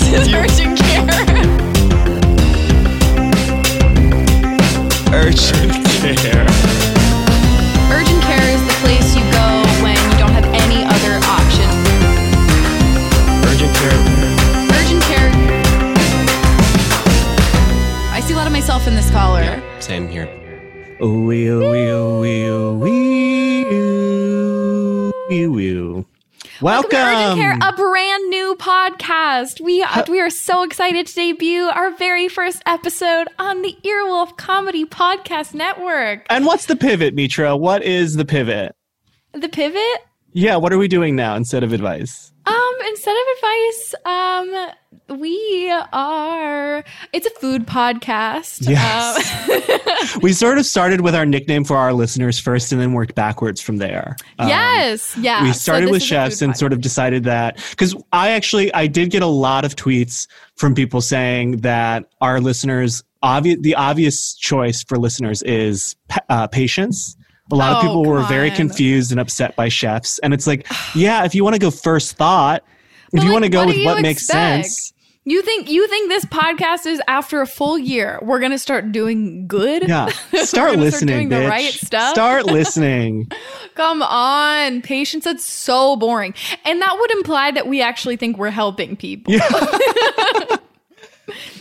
[0.00, 1.06] This is urgent care.
[5.12, 5.84] Urgent
[6.16, 6.46] care.
[7.92, 9.46] Urgent care is the place you go
[9.82, 11.68] when you don't have any other option.
[13.44, 13.98] Urgent care.
[14.80, 15.30] Urgent care.
[18.12, 19.62] I see a lot of myself in this caller.
[19.80, 20.28] Same here.
[21.02, 26.04] Ooh, wee, ooh, wee, ooh, wee, ooh, wee, ooh, wee, wee.
[26.60, 27.38] Welcome Welcome.
[27.38, 29.60] to Urgent Care, a brand new podcast.
[29.62, 34.84] We we are so excited to debut our very first episode on the Earwolf Comedy
[34.84, 36.26] Podcast Network.
[36.28, 37.56] and what's the pivot, Mitra?
[37.56, 38.74] What is the pivot?
[39.32, 40.00] The pivot,
[40.32, 42.30] Yeah, what are we doing now instead of advice?
[42.50, 46.84] Um, instead of advice, um, we are.
[47.12, 48.68] It's a food podcast.
[48.68, 50.14] Yes.
[50.14, 53.14] Um, we sort of started with our nickname for our listeners first and then worked
[53.14, 54.16] backwards from there.
[54.38, 55.16] Um, yes.
[55.16, 55.42] Yeah.
[55.42, 59.10] we started this with chefs and sort of decided that because i actually i did
[59.10, 64.82] get a lot of tweets from people saying that our listeners obvious the obvious choice
[64.82, 65.96] for listeners is
[66.28, 67.16] uh, patience
[67.52, 68.56] a lot of Oh, people were come very on.
[68.56, 72.16] confused and upset by chefs and it's like yeah if you want to go first
[72.16, 72.64] thought
[73.12, 74.92] if But, you like, want to go with what makes sense
[75.24, 78.18] You think you think this podcast is after a full year?
[78.22, 79.86] We're gonna start doing good.
[79.86, 80.06] yeah
[80.44, 82.10] start listening the right stuff.
[82.10, 83.30] start listening
[83.74, 85.24] Come on, patience.
[85.24, 86.34] That's so boring,
[86.64, 89.32] and that would imply that we actually think we're helping people.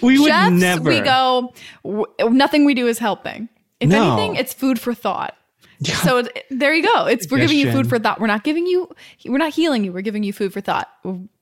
[0.01, 1.53] we would Chefs, never we go.
[1.83, 3.49] W- nothing we do is helping.
[3.79, 4.13] If No.
[4.17, 5.35] anything, it's food for thought.
[5.83, 7.05] So there you go.
[7.05, 8.19] It's we're giving you food for thought.
[8.19, 8.89] We're not giving you.
[9.25, 9.93] We're not healing you.
[9.93, 10.89] We're giving you food for thought.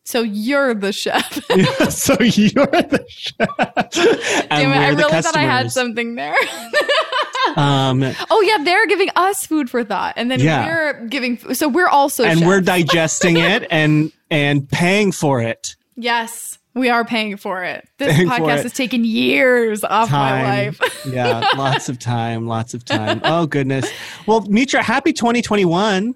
[0.05, 1.33] So you're the chef.
[1.91, 4.77] so you're the chef Damn it!
[4.77, 6.35] I really thought I had something there.
[7.55, 10.65] um oh yeah, they're giving us food for thought, and then Yeah.
[10.65, 11.38] we're giving.
[11.55, 12.47] So we're also and chefs.
[12.47, 15.75] we're digesting it and and paying for it.
[15.95, 17.88] Yes, we are paying for it.
[17.97, 18.64] This Paying podcast it.
[18.64, 20.80] has taken years off my life.
[21.08, 23.21] yeah, lots of time, lots of time.
[23.27, 23.89] Oh goodness.
[24.26, 26.16] Well, Mitra, happy 2021.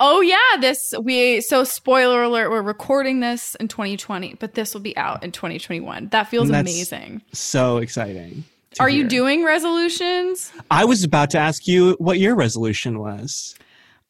[0.00, 4.80] oh yeah, this we so spoiler alert, we're recording this in 2020, but this will
[4.80, 6.08] be out in 2021.
[6.08, 7.22] That feels amazing.
[7.32, 8.44] So exciting.
[8.78, 10.52] Are you doing resolutions?
[10.70, 13.54] I was about to ask you what your resolution was.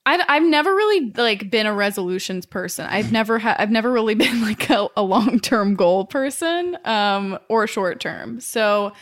[0.07, 2.87] I've I've never really like been a resolutions person.
[2.87, 7.39] I've never had I've never really been like a, a long term goal person, um,
[7.49, 8.41] or short term.
[8.41, 8.93] So,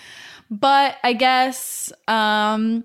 [0.51, 2.85] but I guess um,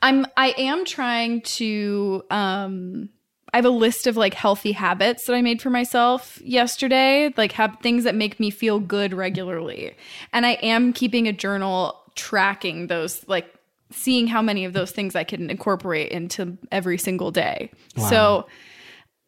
[0.00, 3.10] I'm I am trying to um.
[3.52, 7.50] I have a list of like healthy habits that I made for myself yesterday, like
[7.50, 9.96] have things that make me feel good regularly.
[10.32, 13.52] And I am keeping a journal tracking those like
[13.90, 17.70] seeing how many of those things I can incorporate into every single day.
[18.08, 18.46] So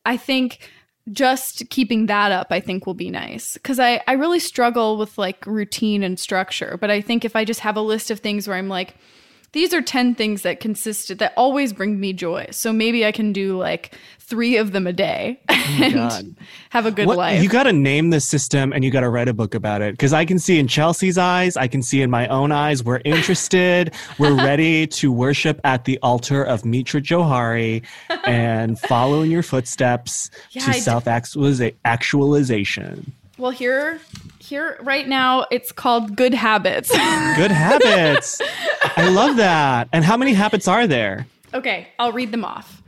[0.04, 0.70] I think
[1.10, 5.18] just keeping that up I think will be nice cuz I I really struggle with
[5.18, 8.46] like routine and structure, but I think if I just have a list of things
[8.46, 8.94] where I'm like
[9.52, 12.46] these are 10 things that consist that always bring me joy.
[12.50, 16.34] So maybe I can do like 3 of them a day oh and God.
[16.70, 17.42] have a good What, life.
[17.42, 19.92] you got to name this system and you got to write a book about it
[19.92, 23.02] because I can see in Chelsea's eyes, I can see in my own eyes, we're
[23.04, 27.82] interested, we're ready to worship at the altar of Mitra Jouhari
[28.24, 33.12] and follow in your footsteps Yeah, to self actualization.
[33.42, 34.00] Well, here
[34.38, 36.90] here right now it's called good habits.
[37.36, 38.40] Good habits.
[38.96, 39.88] I love that.
[39.92, 41.26] And how many habits are there?
[41.54, 42.82] Okay, I'll read them off.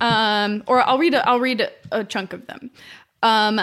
[0.00, 2.70] Um, or I'll read a, I'll read a, a chunk of them.
[3.22, 3.60] Um,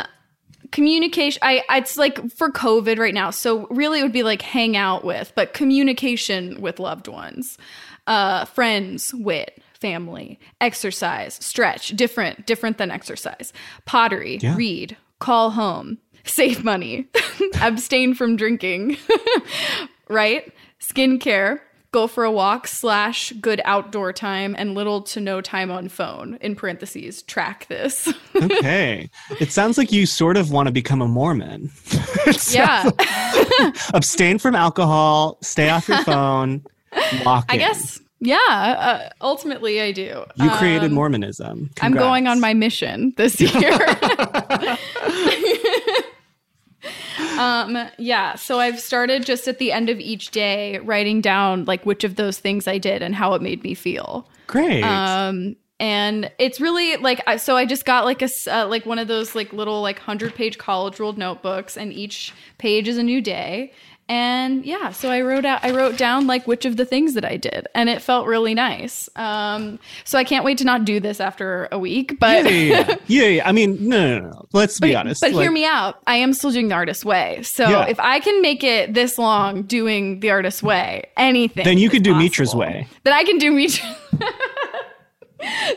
[0.72, 1.40] communication.
[1.44, 5.06] I it's like for COVID right now, so really it would be like hang out
[5.06, 7.58] with, but communication with loved ones,
[8.08, 13.54] uh, friends, wit, family, exercise, stretch, different different than exercise,
[13.86, 14.56] pottery, Yeah.
[14.56, 17.08] read, call home, save money,
[17.62, 18.98] abstain from drinking,
[20.10, 20.52] right?
[20.80, 21.60] Skincare,
[21.92, 26.38] go for a walk slash good outdoor time and little to no time on phone.
[26.42, 28.12] In parentheses, track this.
[28.36, 29.10] Okay.
[29.40, 31.70] it sounds like you sort of want to become a Mormon.
[32.50, 32.90] yeah,
[33.94, 36.64] Abstain from alcohol, stay off your phone,
[37.24, 37.46] walk.
[37.50, 38.00] I guess.
[38.20, 40.24] Yeah, uh, ultimately I do.
[40.38, 41.70] You created Um, Mormonism.
[41.82, 43.78] I'm going on my mission this year.
[47.38, 51.86] Um, yeah, so I've started just at the end of each day writing down like
[51.86, 54.28] which of those things I did and how it made me feel.
[54.48, 54.84] Great.
[54.84, 59.08] Um, and it's really like so I just got like a uh, like one of
[59.08, 63.22] those like little like hundred page college ruled notebooks, and each page is a new
[63.22, 63.74] day.
[64.14, 67.26] And yeah, so I wrote out I wrote down like which of the things that
[67.26, 69.10] I did and it felt really nice.
[69.16, 72.98] Um so I can't wait to not do this after a week, but yeah, yeah,
[73.08, 73.28] yeah.
[73.28, 73.48] yeah.
[73.50, 74.46] I mean, no, no, no.
[74.54, 75.22] Let's be but, honest.
[75.22, 76.00] But Like, hear me out.
[76.06, 77.42] I am still doing the artist way.
[77.42, 77.88] So Yeah.
[77.88, 81.66] if I can make it this long doing the artist way, anything.
[81.66, 82.24] Then you could do possible.
[82.24, 82.88] Mitra's way.
[83.04, 83.96] Then I can do Mitra.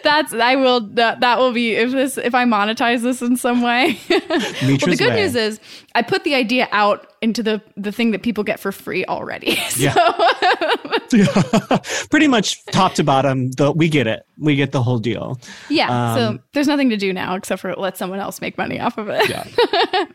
[0.02, 3.62] That's I will that, that will be if this if I monetize this in some
[3.62, 3.98] way.
[4.10, 5.22] well, the good way.
[5.22, 5.60] news is
[5.94, 9.56] I put the idea out into the the thing that people get for free already.
[9.70, 9.94] So Yeah.
[12.10, 14.24] Pretty much top to bottom, the, we get it.
[14.38, 15.38] We get the whole deal.
[15.68, 18.80] yeah, so Um, there's nothing to do now except for let someone else make money
[18.80, 19.28] off of it.
[19.28, 20.06] Yeah.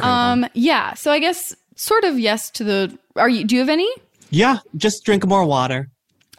[0.00, 3.68] Um yeah, so I guess sort of yes to the are you do you have
[3.68, 3.90] any?
[4.30, 5.90] Yeah, just drink more water.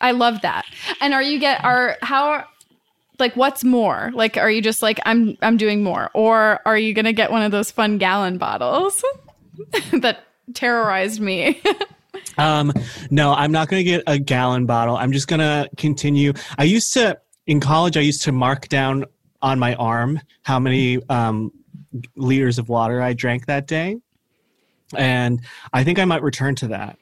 [0.01, 0.65] I love that.
[0.99, 2.45] And are you get are how
[3.19, 4.11] like what's more?
[4.13, 7.31] Like are you just like I'm I'm doing more or are you going to get
[7.31, 9.03] one of those fun gallon bottles
[9.93, 11.61] that terrorized me?
[12.37, 12.73] Um,
[13.09, 14.95] no, I'm not going to get a gallon bottle.
[14.95, 16.33] I'm just going to continue.
[16.57, 19.05] I used to, in college, I used to mark down
[19.41, 21.51] on my arm how many um,
[22.15, 23.97] liters of water I drank that day.
[24.95, 25.41] And
[25.73, 26.97] I think I might return to that.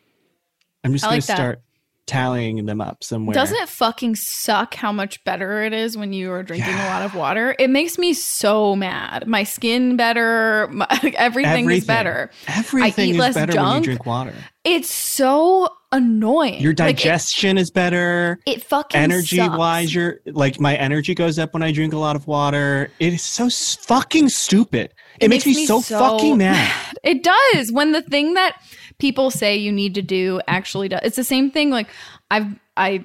[0.83, 1.61] I'm just I gonna start
[2.09, 3.33] tallying them up somewhere.
[3.33, 7.03] Doesn't it fucking suck how much better it is when you are drinking a lot
[7.03, 7.55] of water?
[7.59, 9.27] It makes me so mad.
[9.27, 12.31] My skin better, my, everything, is better.
[12.47, 14.33] Everything eat is less better when you drink water.
[14.65, 16.61] It's so annoying.
[16.61, 18.39] Your Like, it- digestion is better.
[18.45, 19.57] it, fucking energy sucks.
[19.57, 23.11] wise you're like my energy goes up when i drink a lot of water it
[23.13, 26.71] is so fucking stupid it, makes, me, so, fucking mad
[27.03, 27.71] It does.
[27.71, 28.57] When the thing that
[28.99, 31.01] people say you need to do actually does.
[31.03, 31.69] It's the same thing.
[31.69, 31.87] Like
[32.29, 32.47] I've
[32.77, 33.03] I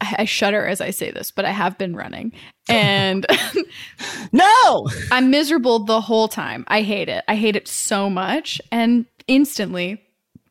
[0.00, 2.32] I shudder as I say this, but I have been running
[2.68, 3.24] and
[4.32, 6.64] no I'm miserable the whole time.
[6.68, 7.24] I hate it.
[7.28, 8.60] I hate it so much.
[8.72, 10.02] And instantly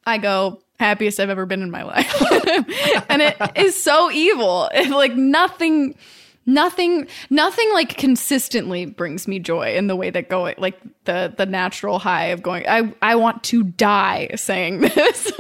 [0.05, 3.05] I go, happiest I've ever been in my life.
[3.09, 4.69] and it is so evil.
[4.73, 5.95] It, like nothing
[6.45, 11.45] nothing nothing like consistently brings me joy in the way that going like the the
[11.45, 15.31] natural high of going I I want to die saying this.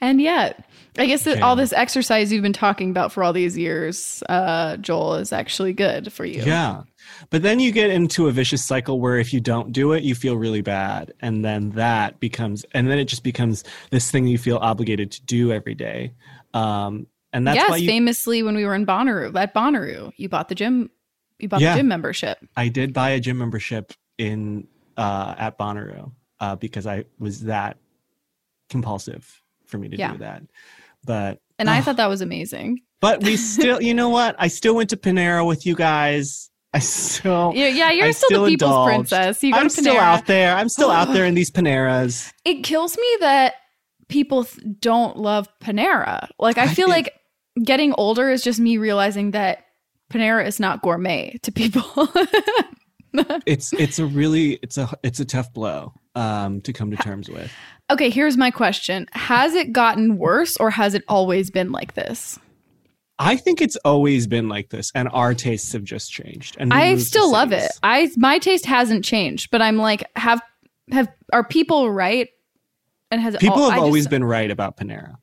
[0.00, 0.64] and yet
[0.96, 4.76] I guess that all this exercise you've been talking about for all these years, uh,
[4.78, 6.42] Joel, is actually good for you.
[6.42, 6.82] yeah
[7.30, 10.14] but then you get into a vicious cycle where if you don't do it you
[10.14, 14.38] feel really bad and then that becomes and then it just becomes this thing you
[14.38, 16.12] feel obligated to do every day
[16.54, 20.28] um and that's yes, why you famously when we were in Bonnaroo, at Bonnaroo, you
[20.28, 20.90] bought the gym,
[21.38, 21.72] you bought Yeah.
[21.74, 22.38] the gym membership.
[22.56, 24.66] I did buy a gym membership in
[24.96, 27.76] uh, at Bonnaroo uh, because I was that
[28.70, 30.12] compulsive for me to Yeah.
[30.12, 30.42] do that.
[31.04, 32.80] But And I thought that was amazing.
[33.00, 34.36] but we still, you know what?
[34.38, 36.50] I still went to Panera with you guys.
[36.74, 37.52] I still.
[37.54, 38.88] Yeah, yeah you're I still, the people's indulged.
[39.10, 39.42] princess.
[39.42, 40.54] You I'm still out there.
[40.54, 42.30] I'm still out there in these Paneras.
[42.44, 43.54] It kills me that
[44.08, 46.28] people th- don't love Panera.
[46.38, 47.14] Like I, feel like
[47.64, 49.64] getting older is just me realizing that
[50.12, 51.84] Panera is not gourmet to people.
[53.46, 57.28] It's it's a really it's a it's a tough blow um, to come to terms
[57.28, 57.50] with.
[57.90, 59.06] okay, here's my question.
[59.12, 62.38] Has it gotten worse or has it always been like this?
[63.18, 66.56] I think it's always been like this, and our tastes have just changed.
[66.60, 67.72] And I still love it.
[67.82, 70.40] I my taste hasn't changed, but I'm like, have
[70.92, 72.28] have are people right?
[73.10, 75.14] And has it People have I always just- been right about Panera.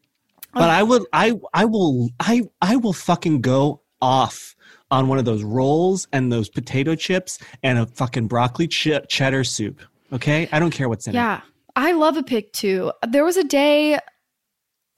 [0.56, 4.56] But I will I I will I I will fucking go off
[4.90, 9.44] on one of those rolls and those potato chips and a fucking broccoli ch- cheddar
[9.44, 9.81] soup.
[10.14, 10.47] Okay?
[10.52, 11.18] I don't care what's in it.
[11.18, 11.42] Yeah,
[11.76, 12.92] I love a pick too.
[13.07, 14.00] There was a day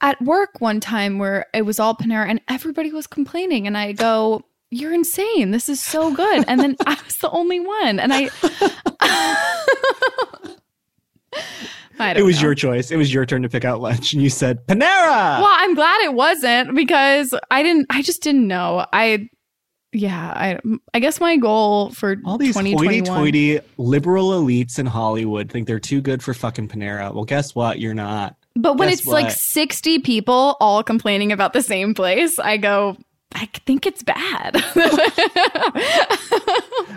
[0.00, 3.92] at work one time where it was all Panera and everybody was complaining, and I
[3.92, 4.42] go.
[4.70, 5.50] You're insane.
[5.50, 6.44] This is so good.
[6.46, 7.98] And then I was the only one.
[7.98, 8.28] And I
[12.00, 12.42] It was know.
[12.48, 12.90] your choice.
[12.90, 15.40] It was your turn to pick out lunch and you said Panera.
[15.40, 18.86] Well, I'm glad it wasn't because I didn't I just didn't know.
[18.92, 19.28] I
[19.92, 20.58] yeah, I
[20.94, 25.80] I guess my goal for All these 2021 hoity-toity liberal elites in Hollywood think they're
[25.80, 27.12] too good for fucking Panera.
[27.14, 27.78] Well, guess what?
[27.78, 28.36] You're not.
[28.54, 32.96] But when Guess it's like 60 people all complaining about the same place, I go,
[33.32, 34.56] I think it's bad.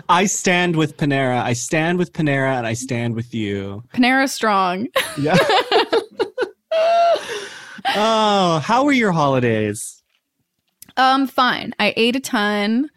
[0.08, 1.42] I stand with Panera.
[1.42, 3.84] I stand with Panera and I stand with you.
[3.92, 4.88] Panera strong.
[5.18, 5.36] Yeah.
[7.94, 10.02] oh, how were your holidays?
[10.96, 11.74] Um, fine.
[11.78, 12.88] I ate a ton.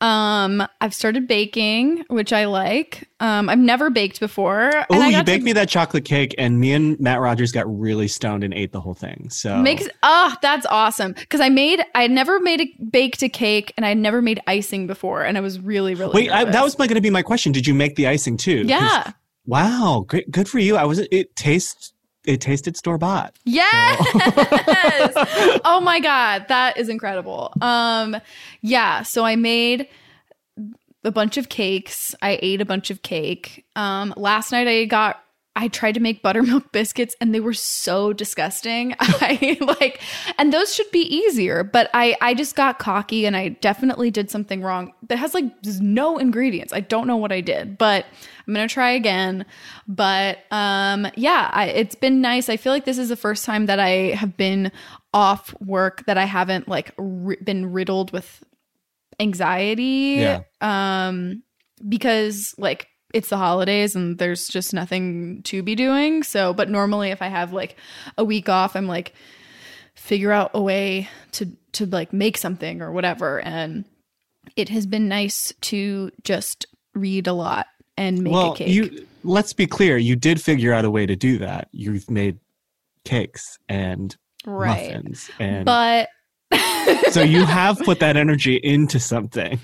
[0.00, 3.08] Um, I've started baking, which I like.
[3.20, 4.70] Um, I've never baked before.
[4.90, 7.64] Oh, you got to baked me that chocolate cake, and me and Matt Rogers got
[7.66, 9.30] really stoned and ate the whole thing.
[9.30, 11.12] So Makes ah, that's awesome.
[11.12, 14.20] Because I made I had never made a baked a cake and I had never
[14.20, 17.10] made icing before, and I was really, really wait, I, that was going to be
[17.10, 17.52] my question.
[17.52, 18.64] Did you make the icing too?
[18.66, 19.12] yeah.
[19.46, 20.76] Wow, great, good for you.
[20.76, 20.98] I was.
[21.10, 21.93] It tastes
[22.24, 23.36] it tasted store bought.
[23.44, 24.00] Yes.
[25.64, 27.52] oh my god, that is incredible.
[27.60, 28.16] Um
[28.62, 29.88] yeah, so I made
[31.04, 32.14] a bunch of cakes.
[32.22, 33.66] I ate a bunch of cake.
[33.76, 35.20] Um last night I got
[35.56, 38.94] I tried to make buttermilk biscuits and they were so disgusting.
[39.00, 40.00] I like
[40.38, 44.30] and those should be easier, but I I just got cocky and I definitely did
[44.30, 44.92] something wrong.
[45.08, 45.44] That has like
[45.80, 46.72] no ingredients.
[46.72, 48.06] I don't know what I did, but
[48.46, 49.46] I'm going to try again.
[49.86, 52.48] But um yeah, I, it's been nice.
[52.48, 54.72] I feel like this is the first time that I have been
[55.12, 58.42] off work that I haven't like ri- been riddled with
[59.20, 60.16] anxiety.
[60.18, 60.42] Yeah.
[60.60, 61.42] Um
[61.88, 66.24] because like it's the holidays and there's just nothing to be doing.
[66.24, 67.76] So, but normally if I have like
[68.18, 69.14] a week off, I'm like
[69.94, 73.84] figure out a way to to like make something or whatever and
[74.56, 78.68] it has been nice to just read a lot and make well, a cake.
[78.68, 79.96] you let's be clear.
[79.96, 81.68] You did figure out a way to do that.
[81.72, 82.38] You've made
[83.04, 84.92] cakes and right.
[84.92, 86.08] muffins, and But
[87.10, 89.60] so you have put that energy into something.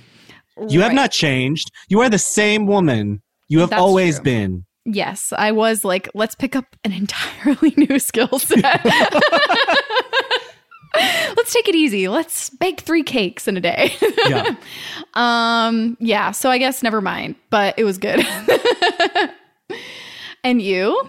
[0.69, 1.71] You have not changed.
[1.89, 4.25] You are the same woman you have That's always true.
[4.25, 4.65] been.
[4.87, 8.81] Yes, I was like, let's pick up an entirely new skill set.
[11.37, 12.09] let's take it easy.
[12.09, 13.95] Let's bake three cakes in a day.
[14.29, 14.57] Yeah.
[15.15, 18.21] um, yeah, so I guess never mind, but it was good.
[20.45, 21.09] and you?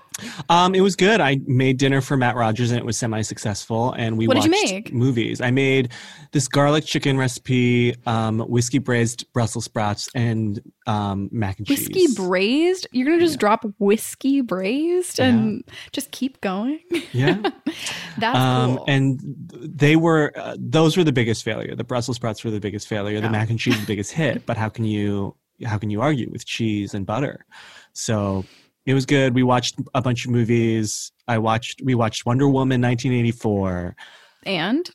[0.50, 1.19] Um, it was good.
[1.19, 3.93] I made dinner for Matt Rogers and it was semi-successful.
[3.93, 4.93] And we What did you make?
[4.93, 5.41] movies.
[5.41, 5.91] I made
[6.31, 12.09] this garlic chicken recipe, um, whiskey braised Brussels sprouts, and um, mac and Whiskey cheese.
[12.09, 12.88] Whiskey braised?
[12.91, 16.79] You're going to just drop whiskey braised and just keep going?
[17.13, 17.41] yeah.
[18.17, 18.85] That's Um, cool.
[18.88, 19.19] and
[19.51, 21.75] they were uh, those were the biggest failure.
[21.75, 23.19] The Brussels sprouts were the biggest failure.
[23.21, 24.45] The mac and cheese the biggest hit.
[24.51, 25.35] But how can you
[25.65, 27.45] how can you argue with cheese and butter?
[27.93, 28.45] So
[28.85, 29.35] it was good.
[29.35, 31.11] We watched a bunch of movies.
[31.27, 33.95] I watched we watched Wonder Woman 1984.
[34.45, 34.89] and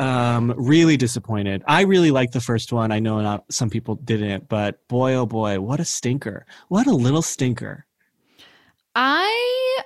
[0.00, 1.64] Um, really disappointed.
[1.66, 2.92] I really liked the first one.
[2.92, 6.46] I know not some people didn't, but boy oh boy, what a stinker!
[6.68, 7.84] What a little stinker.
[8.94, 9.82] I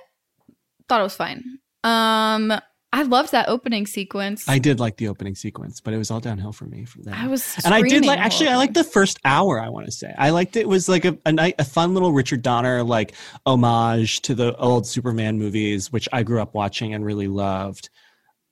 [0.87, 1.57] thought it was fine.
[1.83, 2.53] Um,
[2.93, 4.47] I loved that opening sequence.
[4.47, 7.15] I did like the opening sequence, but it was all downhill for me from there.
[7.15, 9.59] I was, and I did like actually I liked the first hour.
[9.59, 10.61] I want to say I liked it.
[10.61, 13.13] it was like a a, night, a fun little Richard Donner like
[13.47, 17.89] homage to the old Superman movies, which I grew up watching and really loved.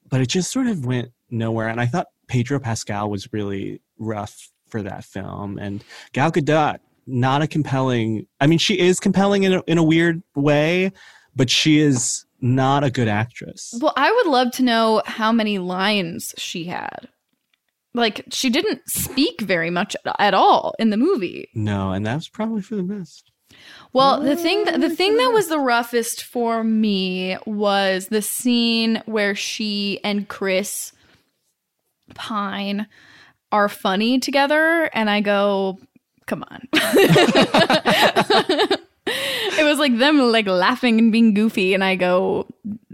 [0.10, 1.68] But it just sort of went nowhere.
[1.70, 5.84] And I thought Pedro Pascal was really rough for that film, and
[6.14, 8.26] Gal Gadot not a compelling.
[8.40, 10.94] I mean, she is compelling in a, in a weird way,
[11.36, 13.74] but she is not a good actress.
[13.80, 17.08] Well, I would love to know how many lines she had.
[17.94, 21.50] Like she didn't speak very much at all in the movie.
[21.54, 23.32] No, and that was probably for the best.
[23.92, 29.04] Well, the thing that, the thing that was the roughest for me was the scene
[29.06, 30.94] where she and Chris
[32.14, 32.88] Pine
[33.52, 35.78] are funny together and I go,
[36.28, 36.70] "Come on."
[39.60, 42.48] it was like them like laughing and being goofy and I go,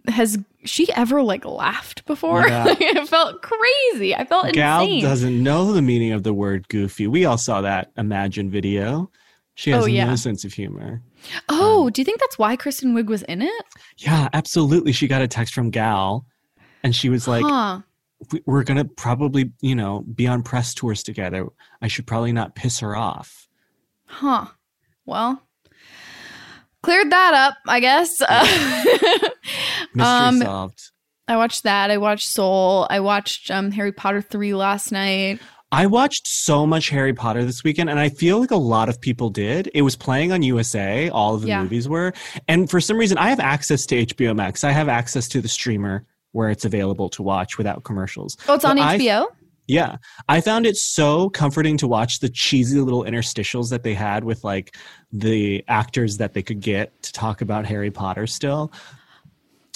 [0.08, 2.66] "Has she ever like laughed before?" Yeah.
[2.80, 4.16] it felt crazy.
[4.16, 5.02] I felt Gal insane.
[5.04, 7.08] doesn't know the meaning of the word goofy.
[7.08, 9.10] We all saw that Imagine video.
[9.56, 10.06] She has Oh, yeah.
[10.06, 11.02] no sense of humor.
[11.50, 13.66] oh, um, do you think that's why Kristen Wiig was in it?
[13.98, 14.92] Yeah, absolutely.
[14.92, 16.28] She got a text from Gal
[16.84, 17.82] and she was like, huh.
[18.46, 21.48] We're going to probably, you know, be on press tours together.
[21.84, 23.48] I should probably not piss her off.
[24.06, 24.46] Huh.
[25.06, 25.42] Well,
[26.84, 28.20] cleared that up, I guess.
[29.94, 30.92] Mystery Um, solved.
[31.28, 31.92] I watched that.
[31.92, 32.88] I watched Soul.
[32.90, 35.40] I watched um, Harry Potter 3 last night.
[35.74, 39.02] I watched so much Harry Potter this weekend, and I feel like a lot of
[39.02, 39.70] people did.
[39.74, 41.62] It was playing on USA, all of the Yeah.
[41.64, 42.14] movies were.
[42.48, 44.64] And for some reason, I have access to HBO Max.
[44.64, 48.38] I have access to the streamer where it's available to watch without commercials.
[48.48, 49.26] Oh, it's on But I- HBO?
[49.68, 49.98] Yeah.
[50.30, 54.44] I found it so comforting to watch the cheesy little interstitials that they had with
[54.44, 54.76] like
[55.12, 58.72] the actors that they could get to talk about Harry Potter still.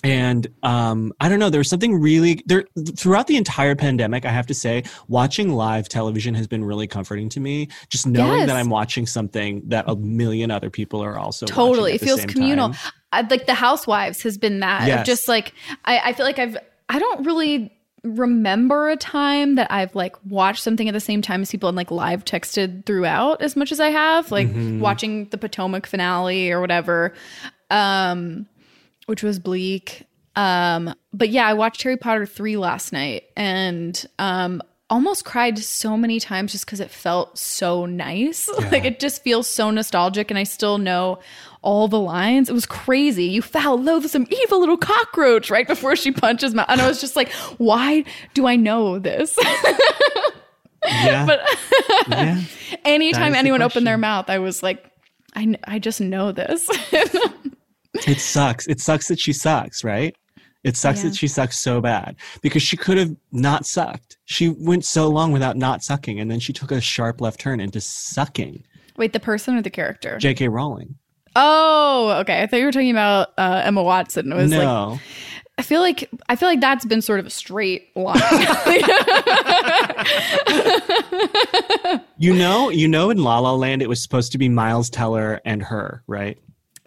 [0.03, 2.65] And um, I don't know, there was something really there
[2.97, 4.25] throughout the entire pandemic.
[4.25, 7.67] I have to say, watching live television has been really comforting to me.
[7.89, 8.47] Just knowing Yes.
[8.47, 11.93] that I'm watching something that a million other people are also watching totally.
[11.93, 12.73] It feels communal.
[13.11, 14.83] I, like The Housewives has been that.
[14.83, 15.05] of Yes.
[15.05, 15.53] Just like,
[15.85, 16.57] I, I feel like I've,
[16.89, 17.71] I don't really
[18.03, 21.75] remember a time that I've like watched something at the same time as people and
[21.75, 24.79] like live texted throughout as much as I have, like Mhm.
[24.79, 27.13] watching the Potomac finale or whatever,
[27.69, 28.47] um,
[29.05, 30.03] which was bleak.
[30.35, 35.97] Um, but yeah, I watched Harry Potter 3 last night and um almost cried so
[35.97, 38.47] many times just because it felt so nice.
[38.71, 41.19] like it just feels so nostalgic, and I still know
[41.63, 42.49] all the lines.
[42.49, 43.25] It was crazy.
[43.25, 46.65] You foul, loathsome, evil little cockroach right before she punches my.
[46.67, 49.37] And I was just like, why do I know this?
[50.83, 51.27] Yeah.
[51.27, 51.41] but
[52.09, 52.41] yeah.
[52.85, 54.83] anytime is the anyone opened their mouth, I was like,
[55.35, 56.67] I, I just know this.
[58.07, 58.65] It sucks.
[58.65, 60.15] It sucks that she sucks, right?
[60.63, 61.09] It sucks Yeah.
[61.09, 64.17] that she sucks so bad because she could have not sucked.
[64.25, 67.59] She went so long without not sucking, and then she took a sharp left turn
[67.59, 68.63] into sucking.
[68.97, 70.17] Wait, the person or the character?
[70.19, 70.47] J.K.
[70.49, 70.95] Rowling.
[71.35, 72.43] oh, okay.
[72.43, 74.31] I thought you were talking about uh, Emma Watson.
[74.31, 74.99] It was like no,
[75.57, 78.19] I feel like I feel like that's been sort of a straight line.
[82.17, 85.41] you know, you know, in La La Land, it was supposed to be Miles Teller
[85.45, 86.37] and her, right?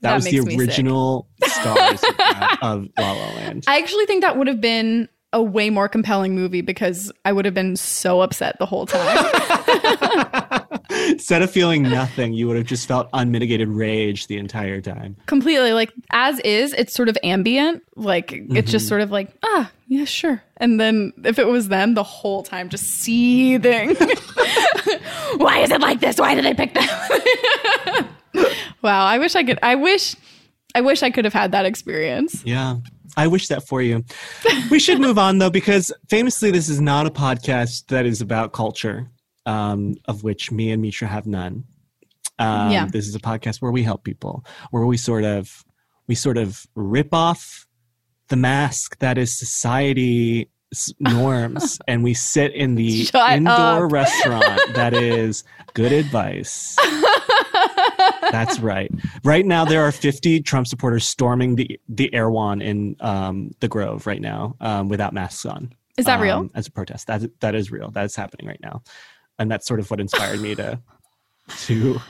[0.00, 0.60] That, That was the makes me sick.
[0.60, 2.02] original stars
[2.62, 3.64] of, La La Land.
[3.66, 7.44] I actually think that would have been a way more compelling movie because I would
[7.44, 10.60] have been so upset the whole time.
[11.10, 15.16] Instead of feeling nothing, you would have just felt unmitigated rage the entire time.
[15.26, 15.72] Completely.
[15.72, 17.82] Like as is, it's sort of ambient.
[17.96, 18.66] Like it's Mm-hmm.
[18.66, 20.40] just sort of like, ah, yeah, sure.
[20.58, 23.88] And then if it was them the whole time just seething.
[25.36, 26.18] Why is it like this?
[26.18, 28.06] Why did I pick that?
[28.82, 30.14] wow, I wish I could I wish
[30.74, 32.42] I wish I could have had that experience.
[32.44, 32.76] Yeah.
[33.16, 34.04] I wish that for you.
[34.70, 38.52] We should move on though, because famously, this is not a podcast that is about
[38.52, 39.08] culture,
[39.46, 41.64] um, of which me and Mitra have none.
[42.40, 42.86] Um, Yeah.
[42.90, 45.64] This is a podcast where we help people, where we sort of
[46.08, 47.66] we sort of rip off
[48.28, 50.50] the mask that is society
[50.98, 53.92] norms, and we sit in the Shut indoor up.
[53.92, 56.76] restaurant that is good advice.
[58.32, 58.90] That's right.
[59.24, 64.06] Right now, there are 50 Trump supporters storming the the Erewhon in um, the Grove
[64.06, 65.72] right now um, without masks on.
[65.96, 66.38] Is that real?
[66.38, 67.90] um, As a protest, that that is real.
[67.92, 68.82] That is happening right now,
[69.38, 70.80] and that's sort of what inspired me to
[71.66, 72.00] to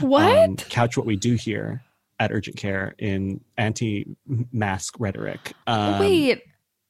[0.00, 0.38] What?
[0.48, 1.82] um, couch what we do here
[2.18, 5.52] at Urgent Care in anti-mask rhetoric.
[5.66, 6.42] Um, Wait.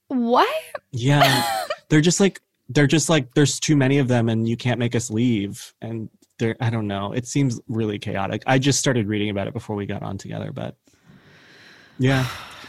[0.08, 0.48] What?
[0.90, 4.78] yeah, they're just like they're just like there's too many of them, and you can't
[4.78, 5.74] make us leave.
[5.82, 6.08] And
[6.38, 7.12] they're I don't know.
[7.12, 8.42] It seems really chaotic.
[8.46, 10.76] I just started reading about it before we got on together, but
[11.98, 12.26] yeah,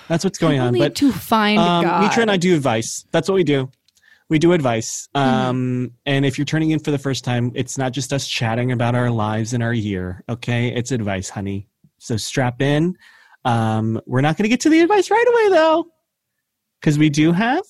[0.07, 0.77] that's what's going on.
[0.77, 2.03] But to find um, God.
[2.03, 3.05] Mitra and I do advice.
[3.11, 3.69] That's what we do.
[4.29, 5.07] We do advice.
[5.15, 5.27] Mm-hmm.
[5.27, 8.71] Um, And if you're turning in for the first time, it's not just us chatting
[8.71, 10.23] about our lives and our year.
[10.29, 11.67] Okay, it's advice, honey.
[11.97, 12.95] So strap in.
[13.45, 15.87] Um, we're not going to get to the advice right away though,
[16.79, 17.63] because we do have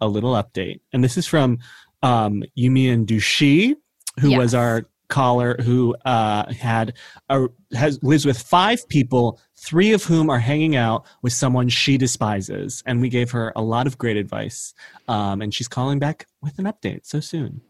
[0.00, 1.58] a little update, and this is from
[2.02, 3.76] um, Yumi and Dushi,
[4.20, 4.38] who Yes.
[4.38, 6.94] was our caller who uh, had
[7.28, 11.96] a, has lives with five people, three of whom are hanging out with someone she
[11.96, 14.74] despises, and we gave her a lot of great advice.
[15.08, 17.60] Um, and she's calling back with an update so soon.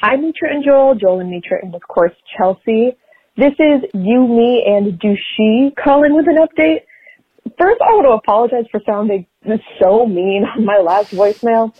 [0.00, 2.96] Hi, Mitra and Joel, Joel and Mitra, and of course Chelsea.
[3.36, 6.80] This is you, me, and Dushi calling with an update.
[7.56, 9.26] First, I want to apologize for sounding
[9.80, 11.74] so mean on my last voicemail.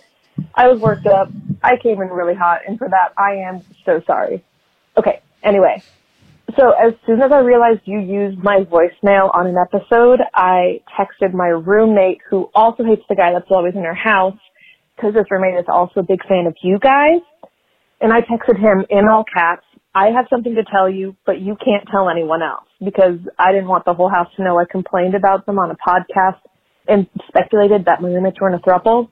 [0.54, 1.28] I was worked up.
[1.62, 4.44] I came in really hot, and for that, I am so sorry.
[4.98, 5.82] Okay, anyway.
[6.58, 11.32] So as soon as I realized you used my voicemail on an episode, I texted
[11.32, 14.38] my roommate, who also hates the guy that's always in her house,
[14.96, 17.20] because this roommate is also a big fan of you guys.
[18.00, 21.56] And I texted him in all caps, I have something to tell you, but you
[21.56, 25.14] can't tell anyone else because I didn't want the whole house to know I complained
[25.14, 26.40] about them on a podcast
[26.86, 29.08] and speculated that my roommates were in a throuple.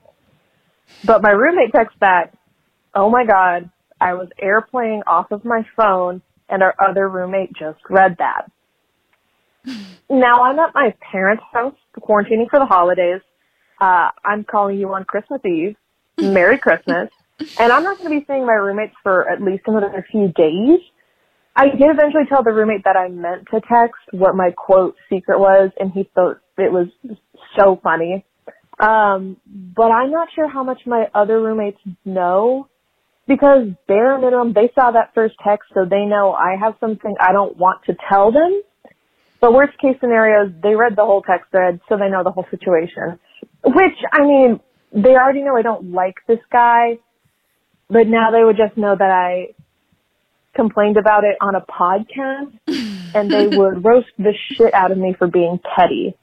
[1.03, 2.33] But my roommate texts back,
[2.95, 7.79] oh my god, I was airplaying off of my phone and our other roommate just
[7.89, 8.51] read that.
[10.09, 13.21] now I'm at my parents' house quarantining for the holidays.
[13.79, 15.75] Uh, I'm calling you on Christmas Eve.
[16.17, 17.09] Merry Christmas.
[17.59, 20.79] And I'm not going to be seeing my roommates for at least another few days.
[21.55, 25.39] I did eventually tell the roommate that I meant to text what my quote secret
[25.39, 26.87] was, and he thought it was
[27.57, 28.25] so funny.
[28.79, 32.69] Um, but I'm not sure how much my other roommates know
[33.27, 37.33] because bare minimum, they saw that first text, so they know I have something I
[37.33, 38.61] don't want to tell them.
[39.39, 42.47] But worst case scenario, they read the whole text thread, so they know the whole
[42.49, 43.19] situation.
[43.63, 44.59] Which, I mean,
[44.93, 46.97] they already know I don't like this guy,
[47.89, 49.53] but now they would just know that I
[50.55, 52.57] complained about it on a podcast,
[53.13, 56.15] and they would roast the shit out of me for being petty.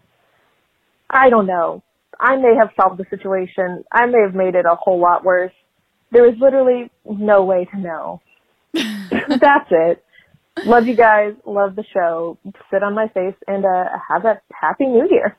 [1.08, 1.82] I don't know.
[2.18, 3.84] I may have solved the situation.
[3.92, 5.52] I may have made it a whole lot worse.
[6.14, 8.22] There is literally no way to know.
[8.72, 10.04] That's it.
[10.64, 11.34] Love you guys.
[11.44, 12.38] Love the show.
[12.70, 15.36] Sit on my face and uh, have a happy new year.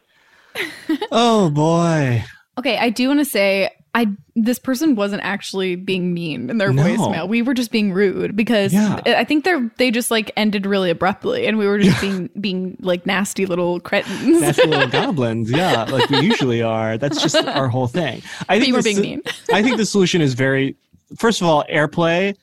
[1.12, 2.24] Oh boy.
[2.58, 6.74] Okay, I do want to say I this person wasn't actually being mean in their
[6.74, 6.84] No.
[6.84, 7.30] voicemail.
[7.30, 9.00] We were just being rude because Yeah.
[9.06, 12.76] I think they're they just like ended really abruptly, and we were just being being
[12.82, 14.42] like nasty little cretins.
[14.42, 16.98] Nasty little goblins, yeah, like we usually are.
[16.98, 18.22] That's just our whole thing.
[18.50, 19.22] I think you were being mean.
[19.54, 20.76] I think the solution is very.
[21.18, 22.36] First of all, AirPlay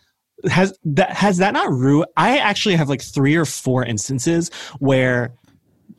[0.51, 2.09] has that has that not ruined.
[2.17, 5.35] I actually have like three or four instances where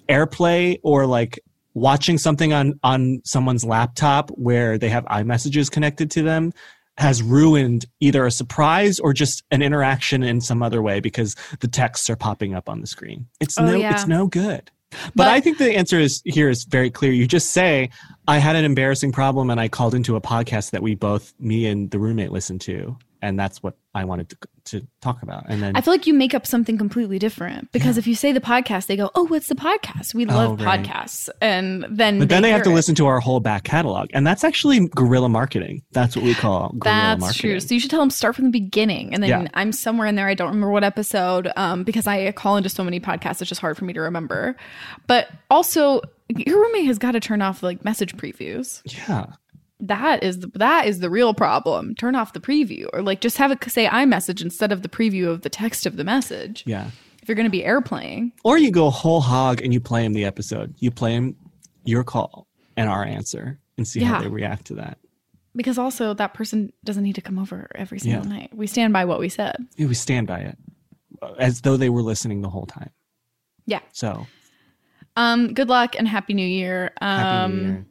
[0.10, 1.40] AirPlay or like
[1.74, 6.52] watching something on on someone's laptop where they have iMessages connected to them
[6.98, 11.68] has ruined either a surprise or just an interaction in some other way because the
[11.68, 13.26] texts are popping up on the screen.
[13.42, 13.94] It's Oh, no yeah.
[13.94, 14.70] it's no good.
[14.92, 17.12] But, But- I think the answer is here is very clear.
[17.12, 17.90] You just say,
[18.28, 21.66] I had an embarrassing problem and I called into a podcast that we both, me
[21.66, 22.96] and the roommate, listened to.
[23.24, 25.46] And that's what I wanted to, to talk about.
[25.48, 28.34] And then, I feel like you make up something completely different because if you say
[28.34, 30.14] the podcast, they go, "Oh, what's the podcast?
[30.14, 30.84] We love right.
[30.84, 34.10] podcasts," and then but then they have hear to listen to our whole back catalog.
[34.14, 35.84] And that's actually guerrilla marketing.
[35.94, 37.52] That's what we call guerrilla That's marketing.
[37.52, 37.60] true.
[37.62, 39.48] So you should tell them start from the beginning, and then Yeah.
[39.54, 40.28] I'm somewhere in there.
[40.28, 43.42] I don't remember what episode, um, because I call into so many podcasts.
[43.42, 44.58] It's just hard for me to remember.
[45.08, 48.82] But also, your roommate has got to turn off like message previews.
[49.08, 49.28] Yeah.
[49.86, 51.94] That is the, that is the real problem.
[51.96, 55.28] Turn off the preview, or like just have it say iMessage instead of the preview
[55.30, 56.64] of the text of the message.
[56.66, 56.90] Yeah.
[57.22, 60.14] If you're going to be airplaying, Or you go whole hog and you play him
[60.14, 60.74] the episode.
[60.80, 61.36] You play him
[61.86, 64.98] your call and our answer and see how they react to that.
[65.56, 68.30] because also that person doesn't need to come over every single Yeah.
[68.38, 68.50] night.
[68.56, 69.56] We stand by what we said.
[69.78, 70.58] Yeah, We stand by it
[71.38, 72.90] as though they were listening the whole time.
[73.66, 73.80] Yeah.
[73.92, 74.28] So,
[75.16, 75.54] Um.
[75.54, 76.92] Good luck and happy New Year.
[77.02, 77.08] Um.
[77.20, 77.86] happy New Year.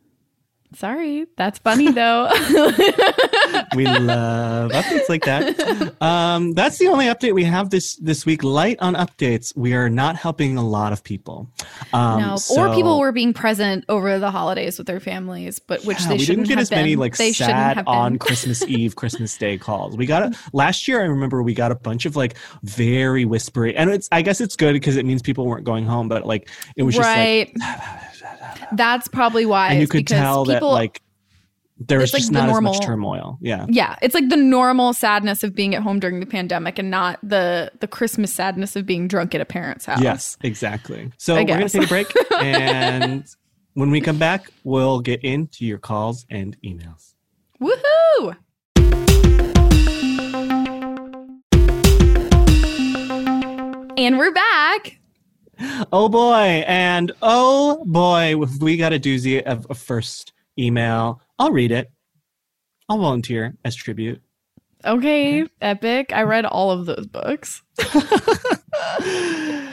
[0.75, 2.29] Sorry, that's funny though.
[3.77, 5.95] we love updates like that.
[6.01, 8.43] Um, that's the only update we have this this week.
[8.43, 9.57] Light on updates.
[9.57, 11.51] We are not helping a lot of people.
[11.93, 16.01] Um, no, or people were being present over the holidays with their families, but which
[16.01, 18.97] Yeah, they we shouldn't didn't get have as many like they sad on Christmas Eve,
[18.97, 19.97] Christmas Day calls.
[19.97, 21.01] We got a, last year.
[21.01, 24.57] I remember we got a bunch of like very whispery, and it's I guess it's
[24.57, 27.99] good because it means people weren't going home, but like it was just like, right.
[28.77, 29.69] That's probably why.
[29.69, 31.01] and you it's could tell that people- like
[31.85, 33.39] there was like just the not normal- as much turmoil.
[33.41, 33.67] Yeah.
[33.69, 37.19] Yeah, it's like the normal sadness of being at home during the pandemic, and not
[37.23, 40.01] the the Christmas sadness of being drunk at a parent's house.
[40.01, 41.11] Yes, exactly.
[41.19, 42.07] So I we're gonna take a break.
[42.41, 43.25] and
[43.75, 47.15] when we come back, we'll get into your calls and emails.
[47.61, 48.37] Woohoo!
[53.99, 54.99] And we're back.
[55.92, 56.64] Oh boy.
[56.66, 61.20] And oh boy, we got a doozy of a first email.
[61.38, 61.90] I'll read it.
[62.88, 64.20] I'll volunteer as tribute.
[64.85, 66.12] Okay, epic.
[66.12, 67.62] I read all of those books.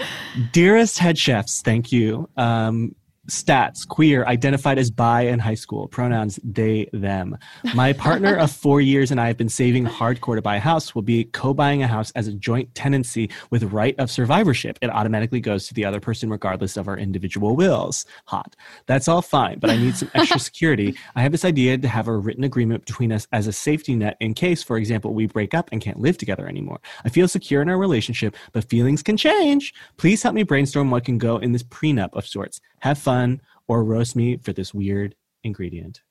[0.51, 2.29] Dearest head chefs, thank you.
[2.37, 2.95] Um,
[3.29, 7.37] stats, queer, identified as bi in high school, pronouns they, them.
[7.73, 10.93] My partner of four years and I have been saving hardcore to buy a house.
[10.93, 14.77] We'll be co buying a house as a joint tenancy with right of survivorship.
[14.81, 18.05] It automatically goes to the other person regardless of our individual wills.
[18.25, 18.55] Hot.
[18.87, 20.95] That's all fine, but I need some extra security.
[21.15, 24.17] I have this idea to have a written agreement between us as a safety net
[24.19, 26.79] in case, for example, we break up and can't live together anymore.
[27.05, 29.73] I feel secure in our relationship, but feelings can change.
[29.97, 32.59] Please help me brainstorm what can go in this prenup of sorts.
[32.81, 33.18] Have fun
[33.67, 36.01] or roast me for this weird ingredient.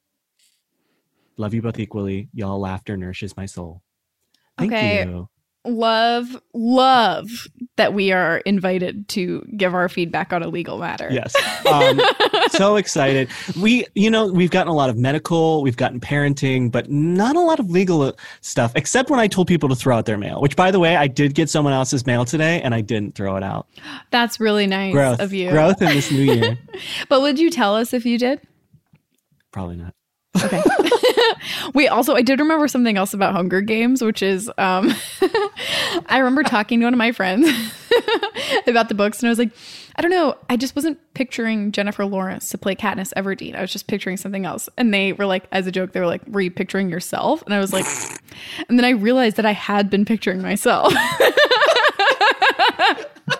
[1.36, 2.28] Love you both equally.
[2.32, 3.82] Y'all laughter nourishes my soul.
[4.58, 5.04] Thank Okay.
[5.04, 5.28] you.
[5.68, 11.08] Love, love that we are invited to give our feedback on a legal matter.
[11.10, 11.34] Yes.
[11.66, 12.00] Um,
[12.48, 13.28] so excited.
[13.60, 17.40] We, you know, we've gotten a lot of medical, we've gotten parenting, but not a
[17.40, 20.56] lot of legal stuff, except when I told people to throw out their mail, which,
[20.56, 23.42] by the way, I did get someone else's mail today and I didn't throw it
[23.42, 23.66] out.
[24.10, 25.20] That's really nice Growth.
[25.20, 25.50] of you.
[25.50, 26.58] Growth in this new year.
[27.08, 28.40] But would you tell us if you did?
[29.50, 29.94] Probably not.
[30.44, 30.62] Okay.
[31.74, 34.94] Wait, also, I did remember something else about Hunger Games, which is um,
[36.06, 37.48] I remember talking to one of my friends
[38.66, 39.50] about the books, and I was like,
[39.96, 43.56] I don't know, I just wasn't picturing Jennifer Lawrence to play Katniss Everdeen.
[43.56, 44.68] I was just picturing something else.
[44.76, 47.42] And they were like, as a joke, they were like, Were you picturing yourself?
[47.42, 47.86] And I was like,
[48.68, 50.92] and then I realized that I had been picturing myself.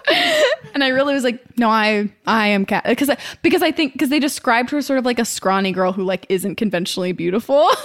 [0.75, 3.11] And I really was like, no, I I am cat because
[3.43, 6.25] because I think because they described her sort of like a scrawny girl who like
[6.29, 7.69] isn't conventionally beautiful.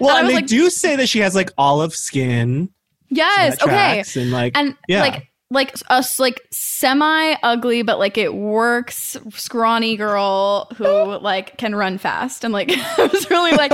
[0.00, 2.68] Well, I and they like- do say that she has like olive skin.
[3.08, 5.00] yes, okay, And like, and yeah.
[5.00, 10.84] like like us like semi ugly but like it works scrawny girl who
[11.18, 13.70] like can run fast and like I was really like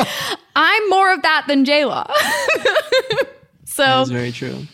[0.55, 2.07] I'm more of that than J Law.
[3.65, 4.67] so is very true.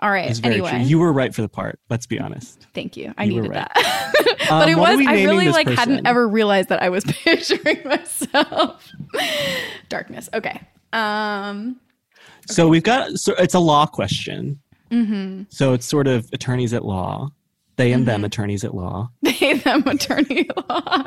[0.00, 0.28] All right.
[0.28, 0.80] It's very Anyway, true.
[0.80, 1.78] You were right for the part.
[1.88, 2.66] Let's be honest.
[2.74, 3.14] thank you.
[3.16, 3.68] I you needed right.
[3.74, 4.12] that.
[4.48, 5.76] but Um, it was I really like person?
[5.78, 8.86] hadn't ever realized that I was picturing myself.
[9.88, 10.28] Darkness.
[10.34, 10.60] Okay.
[10.92, 11.80] Um.
[12.46, 13.18] So we've got.
[13.18, 14.60] So it's a law question.
[14.90, 15.44] Mm-hmm.
[15.48, 17.30] So it's sort of attorneys at law.
[17.76, 19.10] They and them attorneys at law.
[19.22, 21.06] They them attorney at law.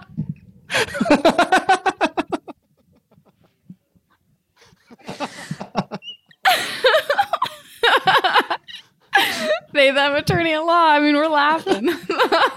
[9.73, 10.89] they them attorney at law.
[10.89, 11.89] I mean, we're laughing.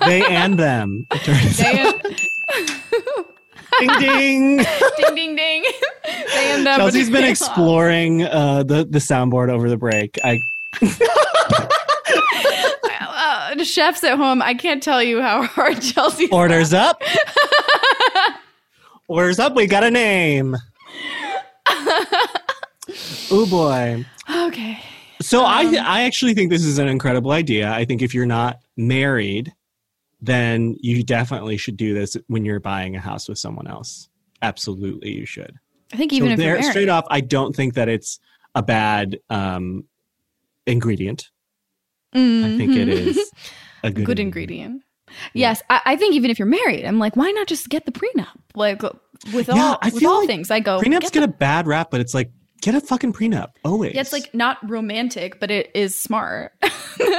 [0.06, 1.58] They and them attorneys.
[1.58, 1.74] they,
[3.78, 4.56] ding ding.
[4.58, 5.64] ding ding ding.
[6.04, 6.80] They and them.
[6.80, 7.46] Chelsea's been attorney at law.
[7.48, 10.18] exploring uh, the the soundboard over the break.
[10.24, 10.40] I
[13.22, 17.02] Uh, the chefs at home, I can't tell you how hard Chelsea orders up.
[19.08, 19.54] orders up.
[19.54, 20.56] We got a name.
[23.30, 24.04] oh boy.
[24.46, 24.82] Okay.
[25.20, 27.70] So I Um, I actually think this is an incredible idea.
[27.70, 29.52] I think if you're not married,
[30.20, 34.08] then you definitely should do this when you're buying a house with someone else.
[34.42, 35.54] Absolutely, you should.
[35.92, 38.18] I think even so if you're married, straight off, I don't think that it's
[38.54, 39.84] a bad um,
[40.66, 41.30] ingredient.
[42.14, 43.16] I think it Mhm.
[43.84, 44.82] a good, good ingredient.
[45.34, 47.92] Yes, I, I think even if you're married, I'm like, why not just get the
[47.92, 48.28] prenup?
[48.54, 48.82] Like
[49.32, 51.66] with all Yeah, I with all like things, I go Prenups get get a bad
[51.66, 53.94] rap, but it's like get a fucking prenup always.
[53.94, 56.52] Yeah, it's like not romantic, but it is smart.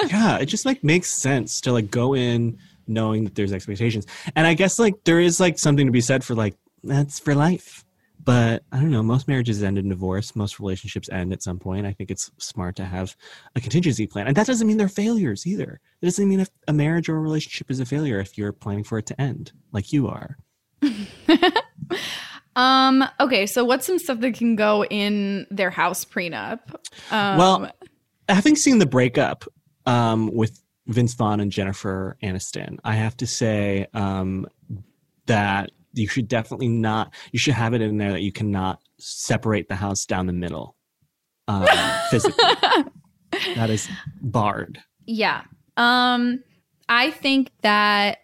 [0.07, 4.05] yeah, it just like makes sense to like go in knowing that there's expectations.
[4.35, 7.35] And I guess like there is like something to be said for like that's for
[7.35, 7.85] life.
[8.23, 11.87] But I don't know, most marriages end in divorce, most relationships end at some point.
[11.87, 13.15] I think it's smart to have
[13.55, 14.27] a contingency plan.
[14.27, 15.79] And that doesn't mean they're failures either.
[16.01, 18.83] It doesn't mean if a marriage or a relationship is a failure if you're planning
[18.83, 20.37] for it to end like you are.
[22.55, 23.03] um.
[23.19, 23.45] Okay.
[23.45, 26.59] So what's some stuff that can go in their house prenup?
[27.09, 27.71] Um, Well,
[28.29, 29.45] having seen the breakup
[29.85, 34.47] um, with Vince Vaughn and Jennifer Aniston, I have to say um,
[35.27, 37.13] that you should definitely not.
[37.31, 40.75] You should have it in there that you cannot separate the house down the middle
[41.47, 41.65] um,
[42.11, 42.43] physically.
[43.55, 43.89] that is
[44.21, 44.79] barred.
[45.05, 45.43] Yeah.
[45.77, 46.43] Um
[46.87, 48.19] I think that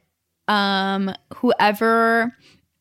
[0.47, 2.35] um whoever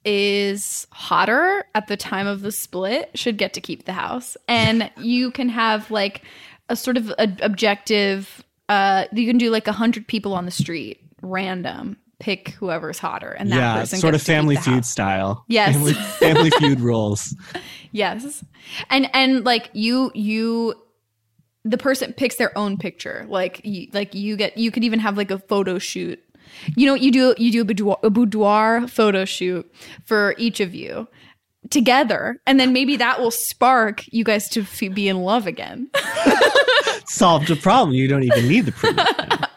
[0.06, 4.36] is hotter at the time of the split should get to keep the house.
[4.48, 6.22] And you can have like
[6.68, 10.50] a sort of a, objective uh you can do like a 100 people on the
[10.50, 14.90] street random pick whoever's hotter and that yeah, person sort of Family Feud house.
[14.90, 15.44] style.
[15.48, 15.74] Yes.
[15.74, 17.34] family, family Feud rules.
[17.92, 18.44] Yes.
[18.90, 20.74] And and like you you
[21.64, 23.24] the person picks their own picture.
[23.28, 26.22] Like you, like you get you could even have like a photo shoot.
[26.76, 29.70] You know you do you do a boudoir, a boudoir photo shoot
[30.04, 31.08] for each of you
[31.70, 35.90] together and then maybe that will spark you guys to f- be in love again.
[37.06, 37.94] solved a problem.
[37.94, 39.48] You don't even need the now.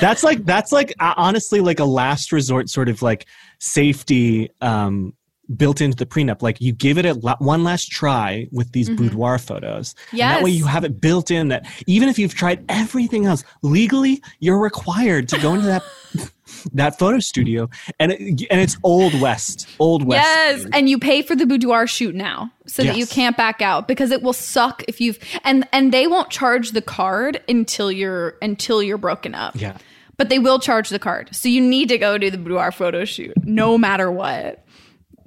[0.00, 3.26] that's like that's like uh, honestly like a last resort sort of like
[3.58, 5.14] safety um
[5.56, 6.42] built into the prenup.
[6.42, 9.04] Like you give it a la- one last try with these mm-hmm.
[9.04, 9.94] boudoir photos.
[10.28, 13.44] And that way you have it built in that even if you've tried everything else
[13.62, 15.82] legally you're required to go into that
[16.72, 17.68] that photo studio.
[17.98, 21.86] And it, and it's old west old west Yes, and you pay for the boudoir
[21.86, 25.66] shoot now so that you can't back out because it will suck if you've and
[25.72, 29.54] and they won't charge the card until you're until you're broken up.
[29.56, 29.76] yeah.
[30.16, 31.28] But they will charge the card.
[31.32, 34.64] So you need to go to the boudoir photo shoot no matter what.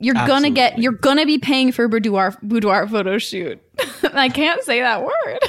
[0.01, 3.61] You're gonna get you're gonna be paying for a boudoir boudoir photo shoot.
[4.13, 5.39] I can't say that word.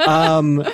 [0.08, 0.64] um,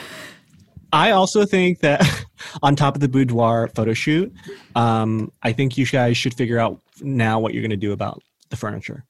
[0.93, 2.03] I also think that
[2.63, 4.33] on top of the boudoir photo shoot,
[4.75, 8.57] um, I think you guys should figure out now what you're to do about the
[8.57, 9.05] furniture.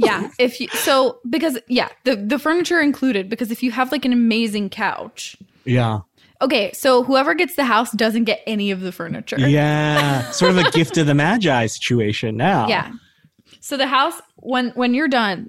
[0.00, 0.30] yeah.
[0.38, 4.12] If you so because yeah, the the furniture included because if you have like an
[4.12, 5.36] amazing couch.
[5.64, 6.00] Yeah.
[6.44, 9.38] Okay, so whoever gets the house doesn't get any of the furniture.
[9.38, 10.30] Yeah.
[10.30, 12.68] sort of a gift of the magi situation now.
[12.68, 12.92] Yeah.
[13.60, 15.48] So the house when when you're done,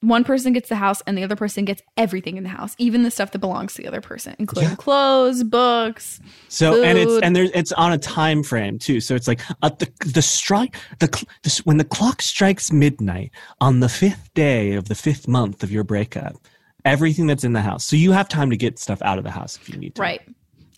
[0.00, 3.04] one person gets the house and the other person gets everything in the house, even
[3.04, 4.76] the stuff that belongs to the other person, including Yeah.
[4.76, 6.20] clothes, books.
[6.48, 9.00] So and it's and there's it's on a time frame too.
[9.00, 11.06] So it's like at the the strike the,
[11.42, 13.30] the when the clock strikes midnight
[13.62, 16.36] on the fifth day of the fifth month of your breakup,
[16.84, 17.84] everything that's in the house.
[17.84, 20.02] So you have time to get stuff out of the house if you need to.
[20.02, 20.22] Right.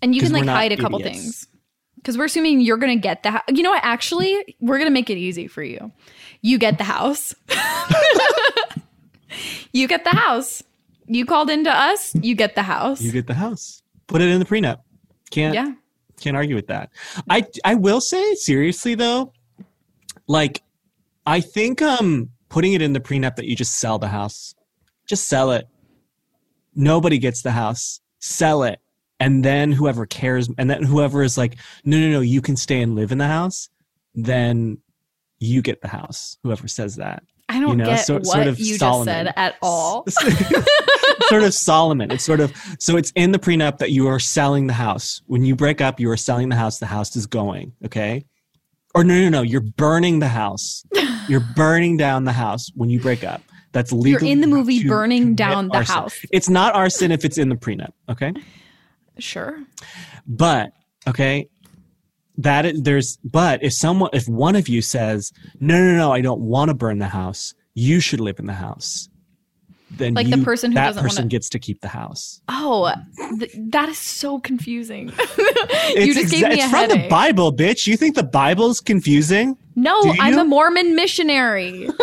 [0.02, 1.18] And you can like hide a couple idiots.
[1.18, 1.48] things.
[1.96, 3.44] Because we're assuming you're gonna get the house.
[3.48, 3.82] You know what?
[3.82, 5.90] Actually, we're gonna make it easy for you.
[6.42, 7.34] You get the house.
[9.72, 10.62] you get the house.
[11.06, 13.00] You called into us, you get the house.
[13.00, 13.82] You get the house.
[14.06, 14.80] Put it in the prenup.
[15.30, 15.72] Can't yeah.
[16.20, 16.90] can't argue with that.
[17.28, 19.32] I I will say seriously though,
[20.26, 20.62] like
[21.26, 24.54] I think um putting it in the prenup that you just sell the house,
[25.06, 25.68] just sell it.
[26.74, 28.00] Nobody gets the house.
[28.20, 28.80] Sell it.
[29.20, 32.82] And then whoever cares, and then whoever is like, no, no, no, you can stay
[32.82, 33.68] and live in the house,
[34.14, 34.78] then
[35.38, 36.36] you get the house.
[36.42, 37.22] Whoever says that.
[37.48, 39.06] I don't You know, get so- what sort of you just Solomon.
[39.06, 40.04] said at all.
[41.28, 42.10] sort of Solomon.
[42.10, 45.22] It's sort of so it's in the prenup that you are selling the house.
[45.26, 46.78] When you break up, you are selling the house.
[46.78, 47.72] The house is going.
[47.84, 48.24] Okay.
[48.94, 49.42] Or no, no, no.
[49.42, 50.84] You're burning the house.
[51.28, 53.42] You're burning down the house when you break up.
[53.74, 54.22] That's legal.
[54.22, 55.94] You're in the movie burning down the arson.
[55.94, 56.18] house.
[56.32, 57.90] It's not arson if it's in the prenup.
[58.08, 58.32] Okay.
[59.18, 59.58] Sure.
[60.26, 60.70] But
[61.06, 61.48] okay,
[62.38, 66.20] that is, there's but if someone if one of you says no no no I
[66.22, 69.08] don't want to burn the house, you should live in the house.
[69.90, 72.40] Then Like the person who that person wanna- gets to keep the house.
[72.48, 72.92] Oh,
[73.38, 75.08] th- that is so confusing.
[75.08, 75.14] you
[75.96, 77.08] It's just exa- gave me it's a from the.
[77.08, 77.86] Bible, bitch.
[77.86, 79.56] You think the Bible's confusing?
[79.76, 81.88] No, I'm a Mormon missionary.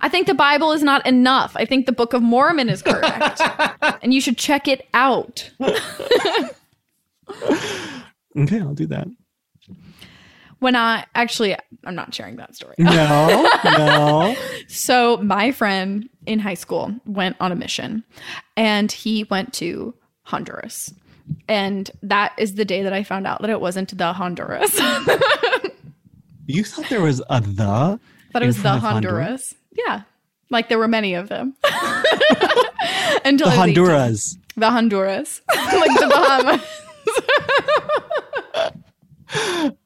[0.00, 1.52] I think the Bible is not enough.
[1.56, 3.40] I think the Book of Mormon is correct.
[4.02, 5.50] and you should check it out.
[8.36, 9.08] Okay, I'll do that.
[10.60, 12.74] When I actually, I'm not sharing that story.
[12.78, 14.36] No, no.
[14.68, 18.04] So, my friend in high school went on a mission
[18.56, 20.92] and he went to Honduras.
[21.48, 24.78] And that is the day that I found out that it wasn't the Honduras.
[26.46, 27.64] You thought there was a the?
[27.64, 28.82] I thought it was the Honduras.
[28.82, 29.54] Honduras?
[29.86, 30.02] Yeah.
[30.50, 31.54] Like there were many of them.
[33.24, 33.74] Until The I was 18.
[33.76, 34.38] Honduras.
[34.56, 35.40] The Honduras.
[35.54, 36.62] like the Bahamas.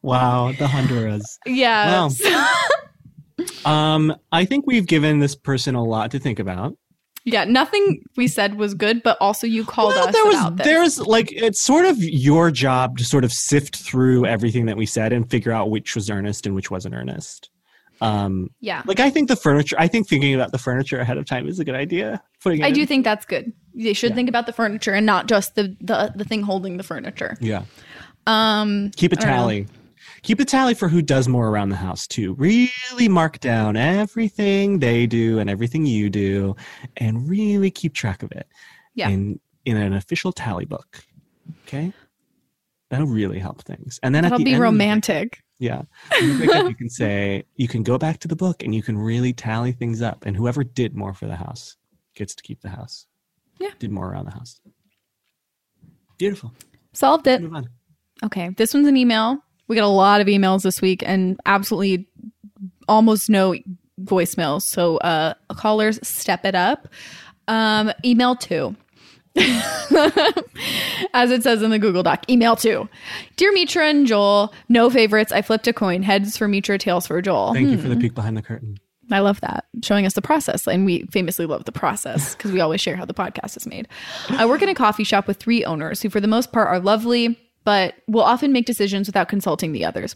[0.03, 1.39] Wow, the Honduras.
[1.47, 2.09] Yeah.
[3.65, 6.77] Um, I think we've given this person a lot to think about.
[7.25, 7.43] yeah.
[7.45, 10.67] Nothing we said was good, but also you called Well, us there was about this.
[10.67, 14.87] there's like it's sort of your job to sort of sift through everything that we
[14.87, 17.51] said and figure out which was earnest and which wasn't earnest.
[18.03, 18.83] Um, yeah.
[18.87, 19.77] like I think the furniture.
[19.79, 22.23] I think thinking about the furniture ahead of time is a good idea.
[22.43, 23.53] Putting I do in- think that's good.
[23.75, 24.17] They should Yeah.
[24.17, 27.37] think about the furniture and not just the, the the thing holding the furniture.
[27.41, 27.65] Yeah.
[28.27, 29.67] Um Keep a tally.
[30.23, 32.35] Keep a tally for who does more around the house too.
[32.35, 36.55] Really mark down everything they do and everything you do,
[36.97, 38.47] and really keep track of it.
[38.95, 39.09] Yeah.
[39.09, 41.05] In in an official tally book.
[41.67, 41.93] Okay.
[42.91, 43.99] That'll really help things.
[44.03, 45.43] And then at that'll the be end romantic.
[45.63, 45.83] Yeah.
[46.21, 48.99] You up, you can say you can go back to the book and you can
[48.99, 50.27] really tally things up.
[50.27, 51.77] And whoever did more for the house
[52.17, 53.07] gets to keep the house.
[53.61, 53.71] Yeah.
[53.79, 54.61] Did more around the house.
[56.19, 56.53] Beautiful.
[56.93, 57.43] Solved it.
[58.25, 58.51] Okay.
[58.57, 59.39] This one's an email.
[59.69, 62.09] We got a lot of emails this week and absolutely
[62.89, 63.55] almost no
[64.01, 64.63] voicemails.
[64.63, 66.89] So uh callers step it up.
[67.47, 68.75] Um email two.
[71.15, 72.89] As it says in the Google Doc, email two.
[73.37, 75.33] Dear Mitra and Joel, no favorites.
[75.33, 76.03] I flipped a coin.
[76.03, 77.53] Heads for Mitra, tails for Joel.
[77.55, 77.83] Thank you Hmm.
[77.83, 78.79] for the peek behind the curtain.
[79.11, 79.65] I love that.
[79.83, 80.67] Showing us the process.
[80.67, 83.89] And we famously love the process because we always share how the podcast is made.
[84.31, 86.81] I work in a coffee shop with three owners who, for the most part, are
[86.81, 90.15] lovely, but will often make decisions without consulting the others.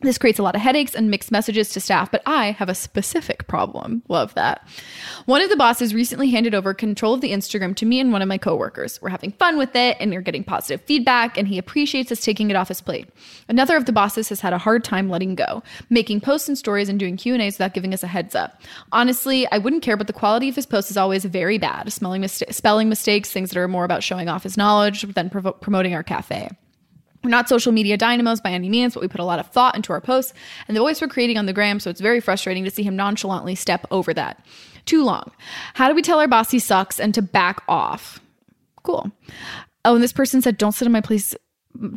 [0.00, 2.74] This creates a lot of headaches and mixed messages to staff, but I have a
[2.74, 4.02] specific problem.
[4.08, 4.66] Love that.
[5.26, 8.22] One of the bosses recently handed over control of the Instagram to me and one
[8.22, 9.02] of my coworkers.
[9.02, 12.48] We're having fun with it and we're getting positive feedback, and he appreciates us taking
[12.48, 13.08] it off his plate.
[13.48, 16.88] Another of the bosses has had a hard time letting go, making posts and stories
[16.88, 18.62] and doing Q&As without giving us a heads up.
[18.92, 21.92] Honestly, I wouldn't care, but the quality of his posts is always very bad.
[21.92, 25.94] Smelling mista- spelling mistakes, things that are more about showing off his knowledge than promoting
[25.94, 26.50] our cafe.
[27.28, 29.76] We're not social media dynamos by any means, but we put a lot of thought
[29.76, 30.32] into our posts
[30.66, 32.96] and the voice we're creating on the gram, so it's very frustrating to see him
[32.96, 34.42] nonchalantly step over that.
[34.86, 35.30] Too long.
[35.74, 38.18] How do we tell our boss he sucks and to back off?
[38.82, 39.12] Cool.
[39.84, 41.34] Oh, and this person said, "Don't sit in my place.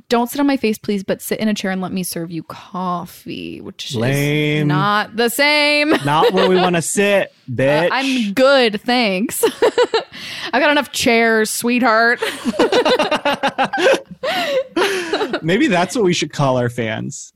[0.09, 2.29] Don't sit on my face, please, but sit in a chair and let me serve
[2.29, 4.67] you coffee," which is Lame.
[4.67, 5.89] not the same.
[6.05, 7.85] Not where we want to sit, bitch.
[7.85, 9.43] Uh, I'm good, thanks.
[10.53, 12.19] I got enough chairs, sweetheart.
[15.41, 17.33] Maybe that's what we should call our fans.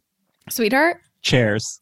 [0.50, 1.02] sweetheart.
[1.24, 1.82] Chairs.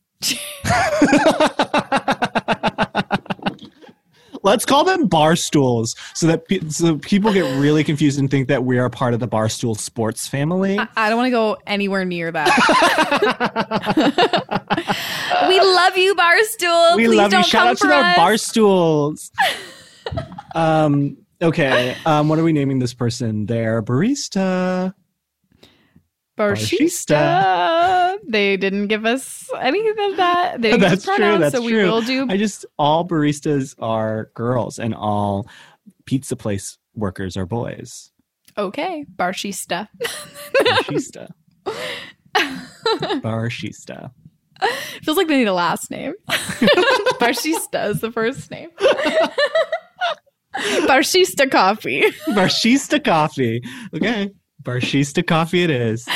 [4.44, 8.48] Let's call them bar stools so that pe- so people get really confused and think
[8.50, 10.78] that we are part of the barstool sports family.
[10.96, 12.50] I don't want to go anywhere near that.
[15.48, 16.98] we love you, Barstool.
[16.98, 17.50] we Please love don't you.
[17.50, 18.16] Shout out to our us.
[18.16, 19.32] bar stools.
[20.56, 21.18] um.
[21.42, 21.96] Okay.
[22.06, 22.30] Um.
[22.30, 23.46] What are we naming this person?
[23.46, 24.94] Their barista.
[26.38, 28.18] Barshista.
[28.28, 30.62] They didn't give us any of that.
[30.62, 31.38] They didn't give us That's true.
[31.38, 31.86] That's so we true.
[31.86, 32.26] will do.
[32.30, 35.48] I just all baristas are girls and all
[36.06, 38.12] pizza place workers are boys.
[38.58, 39.88] okay, Barshista.
[40.64, 41.30] Barista.
[43.22, 44.12] Barista.
[45.04, 46.14] Feels like they need a last name.
[47.20, 48.70] Barshista is the first name.
[50.56, 52.04] Barista coffee.
[52.30, 53.62] Barista coffee.
[53.96, 54.32] Okay.
[54.64, 56.08] Barista coffee it is.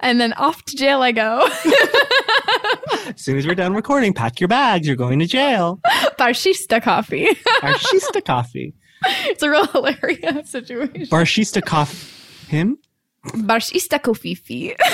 [0.00, 1.46] And then off to jail I go.
[3.06, 4.86] As soon as we're done recording, pack your bags.
[4.86, 5.80] You're going to jail.
[6.18, 7.28] Barista coffee.
[7.60, 8.74] Barista coffee.
[9.26, 11.06] it's a real hilarious situation.
[11.06, 12.10] Barista coffee.
[12.48, 12.78] Him?
[13.26, 14.36] Barista coffee.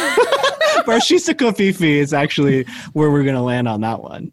[0.87, 4.33] Barista coffee is actually where we're going to land on that one.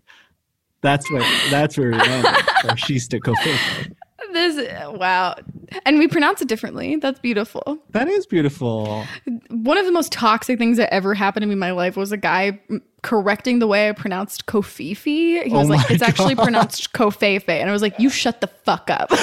[0.81, 1.25] That's what.
[1.49, 2.31] That's where we're landing.
[2.63, 3.95] Barista coffee.
[4.37, 5.35] This wow.
[5.85, 6.95] And we pronounce it differently.
[6.97, 7.79] That's beautiful.
[7.89, 9.03] That is beautiful.
[9.49, 12.11] One of the most toxic things that ever happened to me in my life was
[12.11, 12.59] a guy
[13.01, 15.43] correcting the way I pronounced kofifi.
[15.43, 17.49] He was Oh like, it's actually pronounced kofefe.
[17.49, 19.09] And I was like, you shut the fuck up.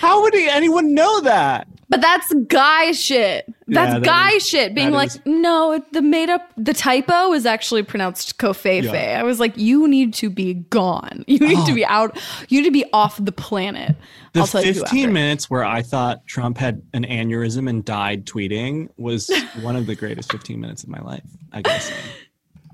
[0.00, 1.68] How would anyone know that?
[1.88, 3.46] But that's guy shit.
[3.68, 4.74] That's Yeah, that guy is- shit.
[4.74, 8.84] Being like, is- no, the made up, the typo is actually pronounced kofefe.
[8.84, 9.18] Yeah.
[9.20, 11.24] I was like, you need to be gone.
[11.28, 11.74] You need to Oh.
[11.74, 12.18] be out.
[12.48, 13.96] You need to be off the planet.
[14.32, 15.12] The I'll tell 15 after.
[15.12, 19.30] minutes where I thought Trump had an aneurysm and died tweeting was
[19.62, 21.22] one of the greatest 15 minutes of my life.
[21.52, 21.94] I say.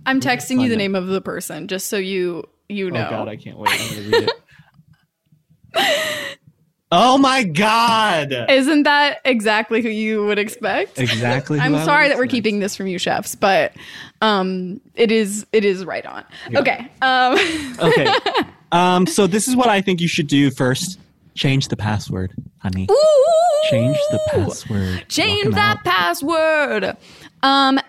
[0.06, 3.06] I'm texting you the name of the person just so you you oh know.
[3.06, 4.30] Oh God, I can't wait.
[6.92, 8.32] oh my God!
[8.48, 11.00] Isn't that exactly who you would expect?
[11.00, 11.58] Exactly.
[11.58, 12.44] who I'm I would sorry that we're expect.
[12.44, 13.72] keeping this from you, chefs, but
[14.20, 16.24] um, it is it is right on.
[16.54, 16.86] Okay.
[17.02, 17.36] Um,
[17.80, 18.06] Okay.
[18.70, 19.06] Um.
[19.06, 21.00] So this is what I think you should do first.
[21.34, 22.86] Change the password, honey.
[23.70, 25.04] Change the password.
[25.08, 25.84] Change Change 'em that out.
[25.84, 26.96] password.
[27.42, 27.80] Um.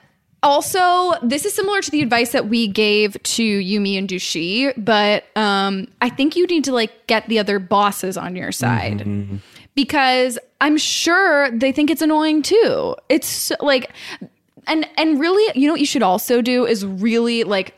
[0.44, 5.24] Also, this is similar to the advice that we gave to Yumi and Dushi, but
[5.38, 9.00] um, I think you need to like get the other bosses on your side.
[9.00, 9.38] Mm-hmm.
[9.74, 12.96] because I'm sure they think it's annoying too.
[13.10, 13.92] It's so- like,
[14.68, 17.74] and and really, you know what you should also do is really like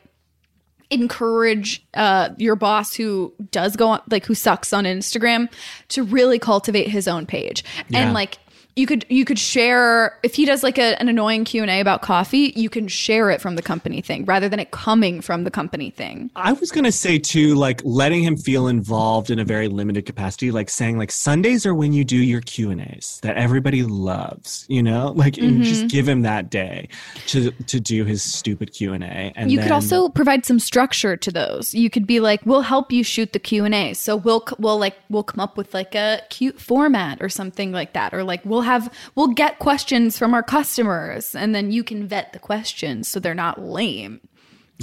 [0.92, 5.50] encourage uh your boss who does go on like who sucks on Instagram
[5.90, 8.02] to really cultivate his own page Yeah.
[8.02, 8.38] and like
[8.76, 12.52] you could you could share if he does like a, an annoying q&a about coffee
[12.56, 15.90] you can share it from the company thing rather than it coming from the company
[15.90, 16.30] thing.
[16.36, 20.52] I was gonna say too, like letting him feel involved in a very limited capacity,
[20.52, 24.66] like saying like Sundays are when you do your Q and A's that everybody loves,
[24.68, 25.64] you know, like Mm-hmm.
[25.64, 26.88] just give him that day
[27.28, 31.74] to to do his stupid Q and you could also provide some structure to those.
[31.74, 35.24] You could be like we'll help you shoot the q&a so we'll we'll like we'll
[35.24, 38.92] come up with like a cute format or something like that or like we'll have
[39.16, 43.34] we'll get questions from our customers and then you can vet the questions so they're
[43.34, 44.20] not lame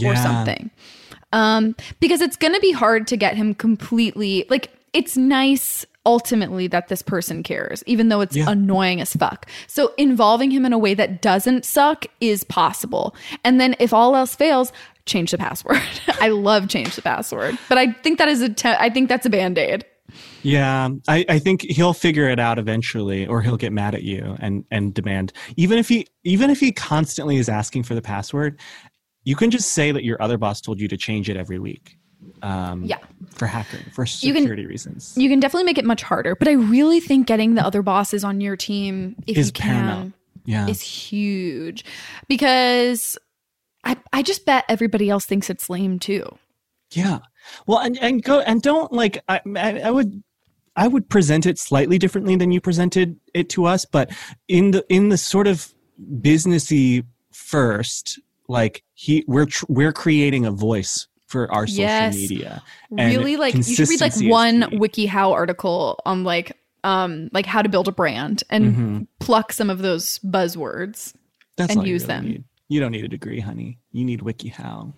[0.05, 0.71] or something.
[1.33, 6.89] Um because it's gonna be hard to get him completely like it's nice ultimately that
[6.89, 8.49] this person cares even though it's Yeah.
[8.51, 9.47] annoying as fuck.
[9.67, 13.15] So involving him in a way that doesn't suck is possible.
[13.45, 14.73] And then if all else fails
[15.07, 15.81] change the password.
[16.21, 19.27] I love change the password but i think that is a te- i think that's
[19.27, 19.85] a band-aid
[20.43, 24.37] Yeah, I, I think he'll figure it out eventually, or he'll get mad at you
[24.41, 25.33] and and demand.
[25.57, 28.59] Even if he even if he constantly is asking for the password,
[29.25, 31.97] you can just say that your other boss told you to change it every week.
[32.43, 32.99] Um, Yeah.
[33.35, 35.15] for hacking, for You can- security reasons.
[35.17, 38.23] you can definitely make it much harder but i really think getting the other bosses
[38.23, 40.15] on your team if Is you can paramount.
[40.45, 41.85] Yeah, is huge
[42.29, 43.17] because
[43.85, 46.25] I, I just bet everybody else thinks it's lame too.
[46.93, 47.19] Yeah.
[47.67, 50.23] Well, and, and go and don't like I, I I would
[50.77, 54.11] I would present it slightly differently than you presented it to us, but
[54.49, 55.73] in the in the sort of
[56.21, 58.19] businessy first,
[58.49, 62.15] like he we're tr- we're creating a voice for our social Yes.
[62.15, 62.63] media.
[62.97, 64.79] And really, like you should read like one key.
[65.09, 68.99] WikiHow article on like um like how to build a brand and Mm-hmm.
[69.19, 71.15] pluck some of those buzzwords.
[71.57, 72.25] That's and use really them.
[72.27, 72.45] need.
[72.69, 73.79] You don't need a degree, honey.
[73.93, 74.95] You need WikiHow.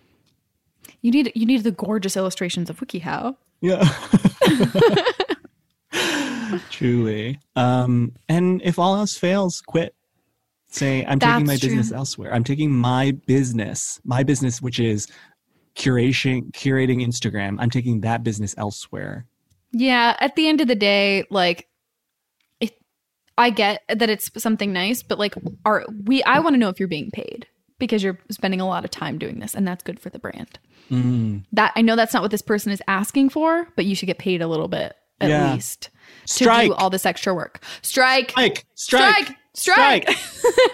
[1.04, 3.36] You need you need the gorgeous illustrations of WikiHow.
[3.60, 3.86] Yeah.
[6.70, 7.38] Truly.
[7.56, 9.94] Um, and if all else fails, quit.
[10.68, 11.68] Say, I'm taking my That's true.
[11.68, 12.32] business elsewhere.
[12.32, 15.06] I'm taking my business, my business, which is
[15.76, 17.56] curation, curating Instagram.
[17.58, 19.26] I'm taking that business elsewhere.
[19.72, 21.68] Yeah, at the end of the day, like
[22.60, 22.72] it,
[23.36, 25.34] I get that it's something nice, but like
[25.66, 27.46] are we I want to know if you're being paid
[27.78, 30.58] because you're spending a lot of time doing this and that's good for the brand.
[30.90, 31.44] Mm.
[31.52, 34.18] That I know that's not what this person is asking for, but you should get
[34.18, 35.54] paid a little bit at Yeah.
[35.54, 35.90] least
[36.26, 37.62] to do all this extra work.
[37.82, 38.30] Strike.
[38.30, 38.64] Strike!
[38.74, 39.26] Strike!
[39.54, 40.08] Strike.
[40.10, 40.18] Strike.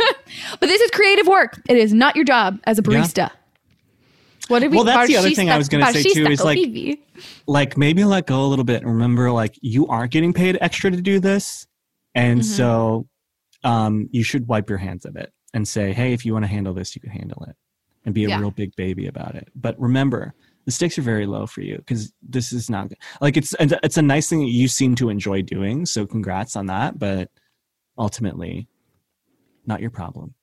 [0.61, 1.61] but this is creative work.
[1.68, 3.30] It is not your job as a barista.
[4.48, 6.98] What did we Well, that's the other thing I was gonna say, too, is, like-
[7.46, 10.90] like maybe let go a little bit and remember like you aren't getting paid extra
[10.90, 11.66] to do this
[12.14, 12.44] and Mhm.
[12.44, 13.06] so
[13.62, 16.48] um, you should wipe your hands of it and say hey if you want to
[16.48, 17.54] handle this you can handle it
[18.05, 18.40] and be a Yeah.
[18.40, 20.34] real big baby about it but remember
[20.66, 24.03] the stakes are very low for you because this is not like it's it's a
[24.03, 25.86] nice thing that you seem to enjoy doing.
[25.86, 27.30] So congrats on that, but
[27.98, 28.68] ultimately,
[29.66, 30.34] not your problem.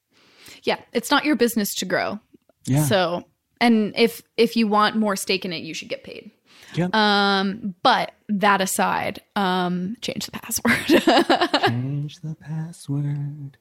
[0.64, 2.20] Yeah, it's not your business to grow.
[2.66, 2.86] Yeah.
[2.86, 3.26] So,
[3.62, 6.32] and if if you want more stake in it, you should get paid.
[6.74, 6.88] Yeah.
[6.94, 10.88] Um, but that aside, um, change the password.
[11.68, 13.58] Change the password.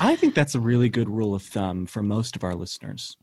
[0.00, 3.16] I think that's a really good rule of thumb for most of our listeners.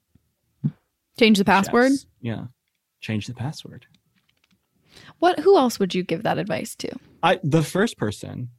[1.21, 1.91] Change the password.
[1.91, 2.05] Yes.
[2.21, 2.45] Yeah.
[2.99, 3.85] Change the password.
[5.19, 5.39] What?
[5.39, 6.89] Who else would you give that advice to?
[7.23, 8.49] I the first person,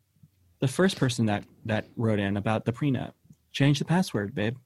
[0.61, 3.13] the first person that that wrote in about the prenup.
[3.53, 4.57] Change the password, babe.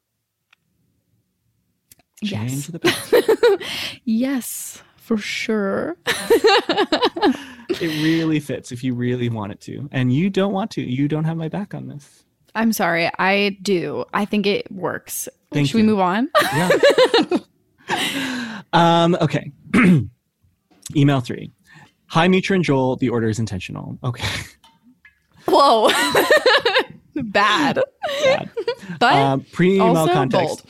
[2.22, 2.66] Change Yes.
[2.68, 3.62] the password.
[4.04, 5.96] Yes, for sure.
[6.06, 9.88] it really fits if you really want it to.
[9.92, 10.82] And you don't want to.
[10.82, 12.24] You don't have my back on this.
[12.54, 13.10] I'm sorry.
[13.18, 14.04] I do.
[14.14, 15.28] I think it works.
[15.52, 16.28] Thank Should we move on?
[16.54, 16.70] Yeah.
[18.72, 19.52] um, okay.
[20.96, 21.50] Email three.
[22.08, 22.96] Hi, Mitra and Joel.
[22.96, 23.98] The order is intentional.
[24.04, 24.26] Okay.
[25.46, 25.88] Whoa.
[27.16, 27.80] Bad.
[28.24, 28.50] Bad.
[29.00, 30.46] But Um, pre-email context.
[30.46, 30.62] bold.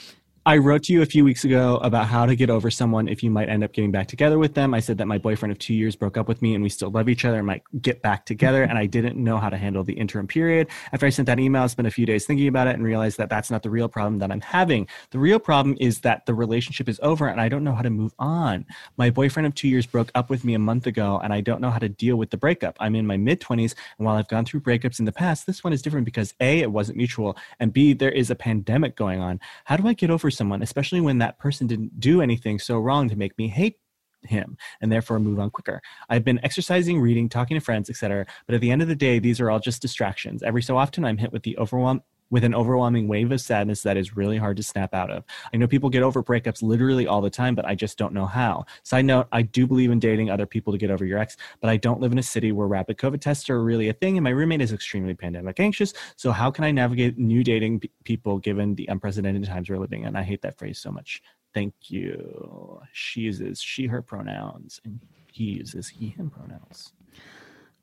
[0.46, 3.20] I wrote to you a few weeks ago about how to get over someone if
[3.20, 4.74] you might end up getting back together with them.
[4.74, 6.88] I said that my boyfriend of two years broke up with me and we still
[6.88, 8.62] love each other and might get back together.
[8.62, 10.68] And I didn't know how to handle the interim period.
[10.92, 13.18] After I sent that email, I spent a few days thinking about it and realized
[13.18, 14.86] that that's not the real problem that I'm having.
[15.10, 17.90] The real problem is that the relationship is over and I don't know how to
[17.90, 18.66] move on.
[18.98, 21.60] My boyfriend of two years broke up with me a month ago and I don't
[21.60, 22.76] know how to deal with the breakup.
[22.78, 25.64] I'm in my mid 20s and while I've gone through breakups in the past, this
[25.64, 29.18] one is different because A, it wasn't mutual, and B, there is a pandemic going
[29.18, 29.40] on.
[29.64, 33.08] How do I get over someone, especially when that person didn't do anything so wrong
[33.08, 33.76] to make me hate
[34.22, 35.80] him and therefore move on quicker.
[36.08, 38.26] I've been exercising, reading, talking to friends, etc.
[38.46, 40.42] But at the end of the day, these are all just distractions.
[40.42, 43.96] Every so often I'm hit with the overwhelm with an overwhelming wave of sadness that
[43.96, 45.24] is really hard to snap out of.
[45.52, 48.26] I know people get over breakups literally all the time, but I just don't know
[48.26, 48.66] how.
[48.82, 51.70] Side note, I do believe in dating other people to get over your ex, but
[51.70, 54.24] I don't live in a city where rapid COVID tests are really a thing, and
[54.24, 55.92] my roommate is extremely pandemic anxious.
[56.16, 60.02] So how can I navigate new dating p- people given the unprecedented times we're living
[60.02, 60.16] in?
[60.16, 61.22] I hate that phrase so much.
[61.54, 62.80] Thank you.
[62.92, 65.00] She uses she, her pronouns, and
[65.32, 66.92] he uses he, him pronouns.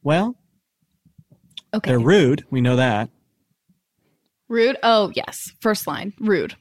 [0.04, 0.36] Well,
[1.74, 1.90] Okay.
[1.92, 2.46] they're rude.
[2.52, 3.10] We know that.
[4.54, 4.78] Rude.
[4.84, 5.52] Oh, yes.
[5.62, 6.14] First line.
[6.20, 6.56] Rude.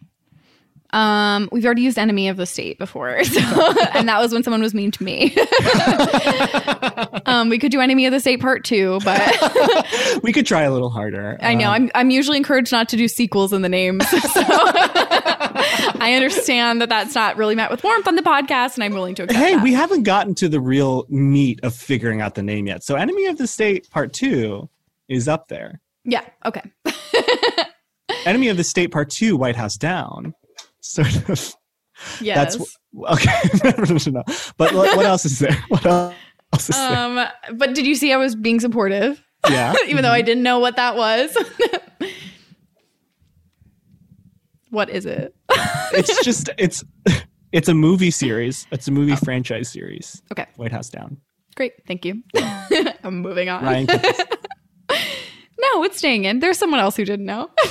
[0.94, 3.40] Um, we've already used enemy of the state before, so,
[3.94, 5.34] and that was when someone was mean to me.
[7.26, 10.70] um, we could do enemy of the state part two, but we could try a
[10.70, 11.38] little harder.
[11.40, 14.06] I know Um, I'm I'm usually encouraged not to do sequels in the names.
[14.08, 18.92] So I understand that that's not really met with warmth on the podcast, and I'm
[18.92, 19.62] willing to accept Hey, that.
[19.62, 22.82] we haven't gotten to the real meat of figuring out the name yet.
[22.84, 24.68] So, Enemy of the State Part Two
[25.08, 25.80] is up there.
[26.04, 26.24] yeah.
[26.44, 26.62] Okay.
[28.26, 30.34] Enemy of the State Part Two, White House Down.
[30.80, 31.54] Sort of.
[32.20, 32.56] Yes.
[32.56, 32.76] That's
[33.08, 34.10] okay.
[34.10, 34.22] no.
[34.56, 35.56] But what, what else is there?
[35.68, 36.14] What else
[36.54, 36.98] is there?
[36.98, 39.74] um, but did you see I was being supportive, Yeah.
[39.86, 41.36] even though I didn't know what that was?
[44.70, 45.34] what is it?
[45.92, 46.82] it's just it's
[47.52, 48.66] it's a movie series.
[48.72, 50.22] It's a movie franchise series.
[50.32, 50.46] Okay.
[50.56, 51.18] White House Down.
[51.54, 51.74] Great.
[51.86, 52.22] Thank you.
[53.04, 53.62] I'm moving on.
[53.62, 53.86] Ryan.
[55.62, 56.40] No, it's staying in.
[56.40, 57.48] There's someone else who didn't know.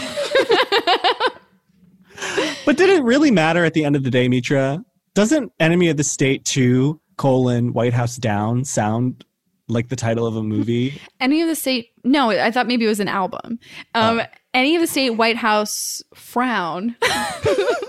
[2.65, 4.83] but did it really matter at the end of the day, Mitra?
[5.13, 9.25] Doesn't Enemy of the State 2 colon White House Down sound
[9.67, 10.99] like the title of a movie?
[11.19, 11.89] Any of the state?
[12.03, 13.59] No, I thought maybe it was an album.
[13.95, 14.25] Um, Oh.
[14.53, 16.95] Any of the state White House frown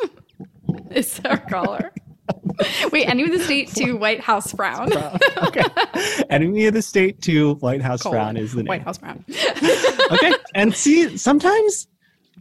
[0.93, 1.93] is our caller.
[2.93, 4.93] Wait, any of the state to White House frown.
[5.39, 5.65] okay.
[6.31, 8.03] Enemy of the State to White House.
[8.03, 8.69] Frown is the name.
[8.69, 9.25] White House frown.
[10.11, 10.33] okay.
[10.55, 11.87] And see, sometimes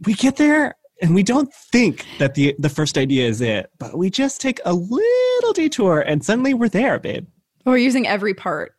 [0.04, 3.96] we get there and we don't think that the the first idea is it, but
[3.96, 7.26] we just take a little detour and suddenly we're there, babe.
[7.64, 8.74] We're using every part,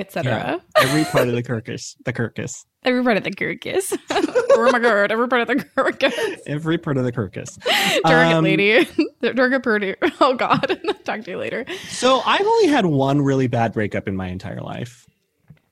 [0.00, 0.60] etc.
[0.76, 1.96] Every part of the Kirkus.
[2.04, 2.64] The Kirkus.
[2.84, 3.96] Every part of the Kirkus.
[4.10, 6.38] oh my god, every part of the Kirkus.
[6.46, 7.58] Every part of the Kirkus.
[8.04, 8.86] Durga Um, lady.
[9.20, 9.94] Durga Purdue.
[10.20, 10.80] Oh god.
[11.04, 11.66] Talk to you later.
[11.88, 15.06] So I've only had one really bad breakup in my entire life.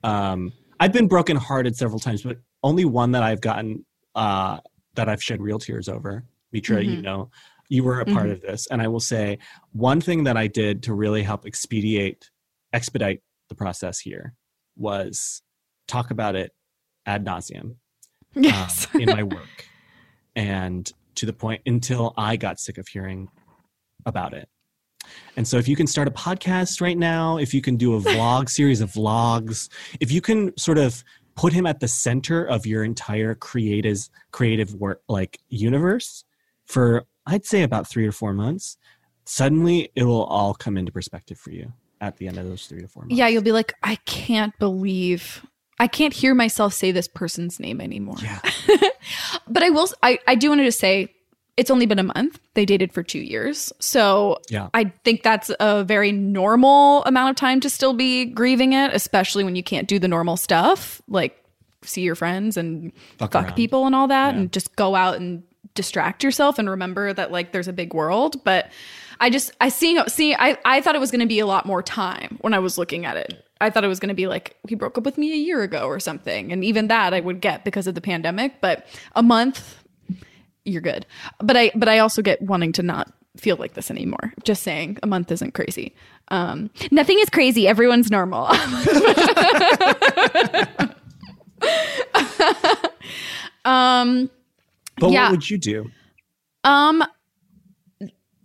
[0.03, 4.59] Um, I've been brokenhearted several times, but only one that I've gotten uh,
[4.95, 6.23] that I've shed real tears over.
[6.51, 7.03] Mitra, you Mhm.
[7.03, 7.29] know,
[7.69, 8.31] you were a part Mhm.
[8.33, 9.37] of this, and I will say
[9.71, 12.29] one thing that I did to really help expedite,
[12.73, 14.33] expedite the process here
[14.75, 15.41] was
[15.87, 16.51] talk about it
[17.05, 17.61] ad nauseum
[18.35, 18.87] um, Yes.
[18.93, 19.65] in my work,
[20.35, 23.29] and to the point until I got sick of hearing
[24.05, 24.49] about it.
[25.35, 28.01] And so, if you can start a podcast right now, if you can do a
[28.01, 29.69] vlog series of vlogs,
[29.99, 31.03] if you can sort of
[31.35, 36.23] put him at the center of your entire creative creative work like universe
[36.65, 38.77] for I'd say about three or four months,
[39.25, 42.81] suddenly it will all come into perspective for you at the end of those three
[42.81, 43.15] to four months.
[43.15, 45.45] Yeah, you'll be like, I can't believe
[45.79, 48.17] I can't hear myself say this person's name anymore.
[48.21, 48.39] Yeah.
[49.47, 51.13] But I will I, I do want to just say
[51.55, 52.39] it's only been a month.
[52.53, 53.71] They dated for two years.
[53.79, 54.69] So Yeah.
[54.73, 59.43] I think that's a very normal amount of time to still be grieving it, especially
[59.43, 61.41] when you can't do the normal stuff like
[61.83, 64.41] see your friends and Fuck fuck, people and all that Yeah.
[64.41, 65.43] and just go out and
[65.73, 68.43] distract yourself and remember that like there's a big world.
[68.43, 68.69] But
[69.19, 71.81] I just I see see I, I thought it was gonna be a lot more
[71.83, 73.43] time when I was looking at it.
[73.59, 75.87] I thought it was gonna be like he broke up with me a year ago
[75.87, 76.51] or something.
[76.51, 78.61] And even that I would get because of the pandemic.
[78.61, 79.83] But a month
[80.65, 81.05] you're good.
[81.39, 84.33] But I but I also get wanting to not feel like this anymore.
[84.43, 85.95] Just saying, a month isn't crazy.
[86.29, 87.67] Um, nothing is crazy.
[87.67, 88.47] Everyone's normal.
[93.65, 94.29] um,
[94.99, 95.23] But Yeah.
[95.23, 95.89] what would you do?
[96.63, 97.03] um,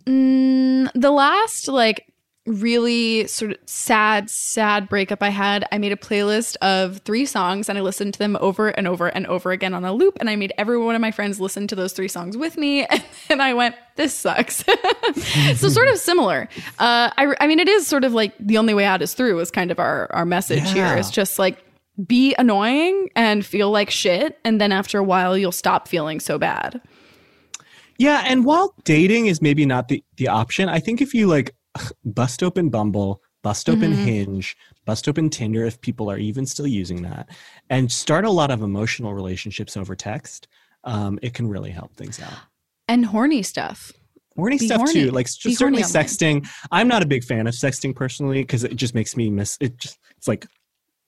[0.05, 2.13] mm, the last like
[2.45, 7.69] really sort of sad, sad breakup I had, I made a playlist of three songs
[7.69, 10.17] and I listened to them over and over and over again on a loop.
[10.19, 12.87] And I made every one of my friends listen to those three songs with me.
[13.29, 14.65] And I went, this sucks.
[15.55, 16.49] so sort of similar.
[16.77, 19.39] Uh, I, I mean, it is sort of like the only way out is through
[19.39, 20.93] is kind of our, our message here.
[20.97, 21.63] It's just like,
[22.05, 24.39] be annoying and feel like shit.
[24.43, 26.81] And then after a while, you'll stop feeling so bad.
[27.97, 31.55] Yeah, and while dating is maybe not the, the option, I think if you like
[32.05, 34.05] bust open Bumble, bust open Mhm.
[34.05, 37.29] Hinge, bust open Tinder, if people are even still using that,
[37.69, 40.47] and start a lot of emotional relationships over text,
[40.83, 42.33] um, it can really help things out.
[42.87, 43.91] And horny stuff.
[44.35, 44.93] Horny Be stuff horny.
[44.93, 46.05] too, like Be certainly online.
[46.05, 46.47] sexting.
[46.71, 49.77] I'm not a big fan of sexting personally because it just makes me miss it.
[49.77, 50.47] Just it's like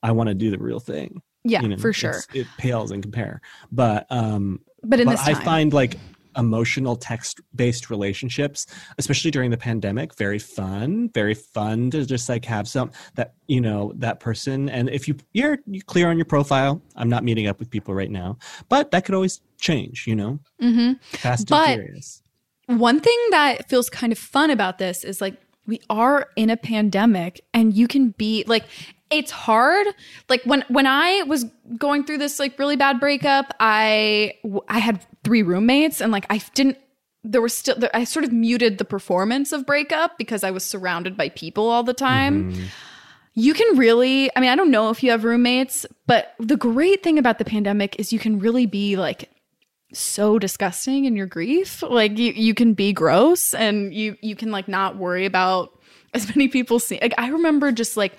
[0.03, 1.21] I want to do the real thing.
[1.43, 2.21] Yeah, you know, for sure.
[2.33, 5.97] It pales in compare, but um, But in but this I find like
[6.37, 8.67] emotional text based relationships,
[8.97, 11.09] especially during the pandemic, very fun.
[11.13, 14.69] Very fun to just like have some that you know that person.
[14.69, 17.93] And if you you're you clear on your profile, I'm not meeting up with people
[17.93, 18.37] right now,
[18.69, 20.05] but that could always change.
[20.07, 20.93] You know, Mm-hmm.
[21.17, 22.21] fast But- and furious.
[22.67, 25.35] one thing that feels kind of fun about this is like
[25.67, 28.65] we are in a pandemic and you can be like
[29.11, 29.87] it's hard.
[30.29, 31.45] Like when when i was
[31.77, 34.33] going through this like really bad breakup i
[34.69, 36.77] i had three roommates and like i didn't
[37.23, 41.17] there was still i sort of muted the performance of breakup because i was surrounded
[41.17, 42.51] by people all the time.
[42.53, 42.65] Mhm.
[43.33, 47.01] you can really i mean i don't know if you have roommates but the great
[47.03, 49.29] thing about the pandemic is you can really be like
[49.93, 51.81] so disgusting in your grief.
[51.81, 55.69] Like you you can be gross and you you can like not worry about
[56.13, 58.13] as many people see like i remember just like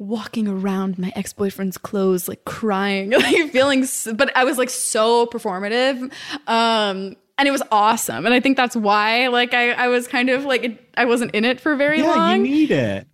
[0.00, 5.26] walking around my ex-boyfriend's clothes like crying like feeling s- but i was like so
[5.26, 6.10] performative
[6.48, 10.30] um and it was awesome and i think that's why like i i was kind
[10.30, 13.06] of like it, i wasn't in it for very Yeah, long you need it.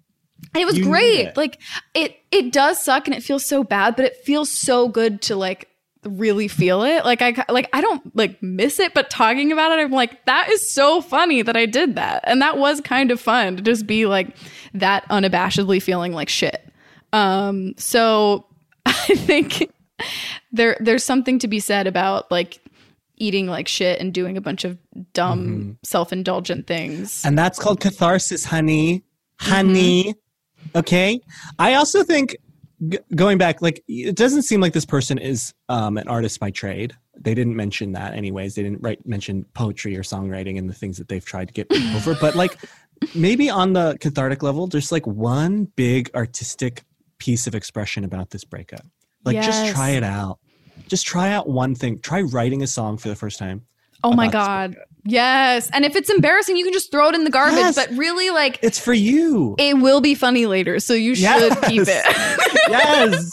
[0.55, 1.27] and it was You great.
[1.29, 1.37] it.
[1.37, 1.61] Like
[1.95, 5.35] it it does suck and it feels so bad, but it feels so good to
[5.37, 5.69] like
[6.05, 7.05] really feel it.
[7.05, 10.49] Like I like I don't like miss it, but talking about it I'm like that
[10.51, 12.23] is so funny that I did that.
[12.25, 14.37] And that was kind of fun to just be like
[14.75, 16.63] that unabashedly feeling like shit.
[17.17, 18.47] Um so
[18.87, 19.71] I think
[20.53, 22.61] there there's something to be said about like
[23.17, 24.77] eating like shit and doing a bunch of
[25.15, 25.71] dumb Mm-hmm.
[25.83, 27.25] self-indulgent things.
[27.25, 29.03] And that's called catharsis, honey.
[29.41, 30.15] Honey.
[30.75, 31.21] Okay.
[31.59, 32.37] I also think
[32.89, 36.51] g- going back, like, it doesn't seem like this person is um, an artist by
[36.51, 36.95] trade.
[37.19, 38.55] They didn't mention that, anyways.
[38.55, 41.73] They didn't write mention poetry or songwriting and the things that they've tried to get
[41.97, 42.15] over.
[42.21, 42.59] But like,
[43.15, 46.83] maybe on the cathartic level, there's like one big artistic
[47.19, 48.85] piece of expression about this breakup.
[49.25, 50.39] Like, just try it out.
[50.89, 51.99] Just try out one thing.
[52.01, 53.63] Try writing a song for the first time.
[54.05, 54.77] Oh my god.
[55.05, 55.71] Yes.
[55.73, 57.75] And if it's embarrassing, you can just throw it in the garbage, Yes.
[57.77, 59.55] but really like It's for you.
[59.59, 61.69] it will be funny later, so you should Yes.
[61.69, 62.05] keep it.
[62.69, 63.33] yes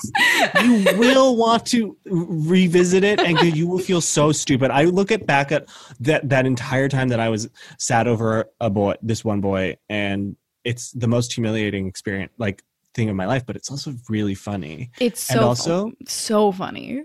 [0.64, 5.26] you will want to revisit it and you will feel so stupid i look at
[5.26, 5.66] back at
[6.00, 10.36] that that entire time that i was sad over a boy this one boy and
[10.64, 12.62] it's the most humiliating experience like
[12.94, 17.02] thing of my life but it's also really funny it's so and also so funny.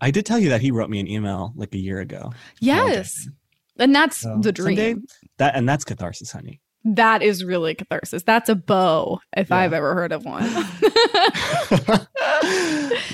[0.00, 3.28] i did tell you that he wrote me an email like a year ago Yes.
[3.78, 4.76] And that's So the dream.
[4.76, 5.00] someday-
[5.38, 8.22] that and that's catharsis honey That is really catharsis.
[8.24, 9.56] That's a bow, if Yeah.
[9.56, 10.42] I've ever heard of one.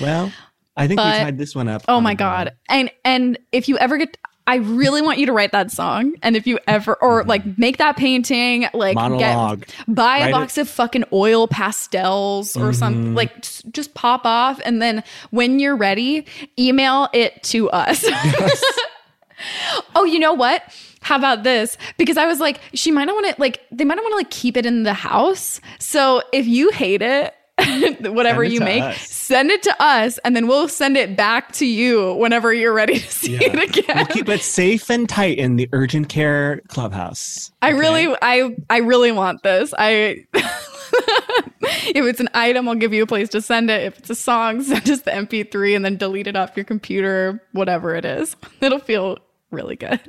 [0.01, 0.31] well
[0.75, 2.53] i think But- we tied this one up oh my god.
[2.69, 4.17] And and if you ever get
[4.47, 6.13] I really want you to write that song.
[6.23, 9.11] And if you ever or like make that painting, like get Mm-hmm.
[9.19, 13.15] monologue buy Write a box of fucking oil pastels or something Mhm.
[13.15, 13.41] like
[13.71, 16.25] just pop off and then when you're ready
[16.57, 18.03] email it to us
[19.95, 20.63] oh you know what
[21.01, 21.77] how about this?
[21.97, 24.17] Because I was like, she might not want to like they might not want to
[24.17, 25.61] like keep it in the house.
[25.79, 27.33] So if you hate it,
[28.11, 29.01] whatever you make, us.
[29.09, 32.99] send it to us, and then we'll send it back to you whenever you're ready
[32.99, 33.51] to see Yeah.
[33.53, 33.95] it again.
[33.97, 37.51] We'll keep it safe and tight in the urgent care clubhouse.
[37.61, 37.79] I okay?
[37.79, 39.73] really, I, I really want this.
[39.77, 43.81] I, if it's an item, I'll give you a place to send it.
[43.83, 47.41] If it's a song, send us the MP3 and then delete it off your computer.
[47.53, 49.17] Whatever it is, it'll feel
[49.49, 49.99] really good.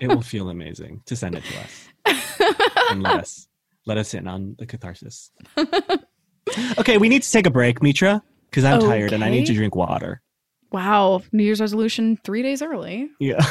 [0.00, 1.88] it will feel amazing to send it to us
[2.90, 3.48] and let us
[3.86, 5.30] let us in on the catharsis.
[6.78, 9.54] Okay, we need to take a break, Mitra, because I'm tired and I need to
[9.54, 10.20] drink water.
[10.72, 13.08] wow, New Year's resolution three days early.
[13.18, 13.44] Yeah.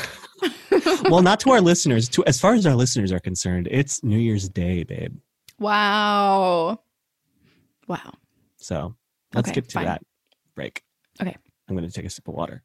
[1.10, 2.08] well, not to our listeners.
[2.10, 5.18] To as far as our listeners are concerned, it's New Year's Day, babe.
[5.60, 6.80] Wow,
[7.88, 8.14] wow.
[8.58, 8.95] So
[9.34, 9.86] let's Okay, get to fine.
[9.86, 10.02] that
[10.56, 10.84] break.
[11.22, 11.36] Okay.
[11.68, 12.64] I'm going to take a sip of water.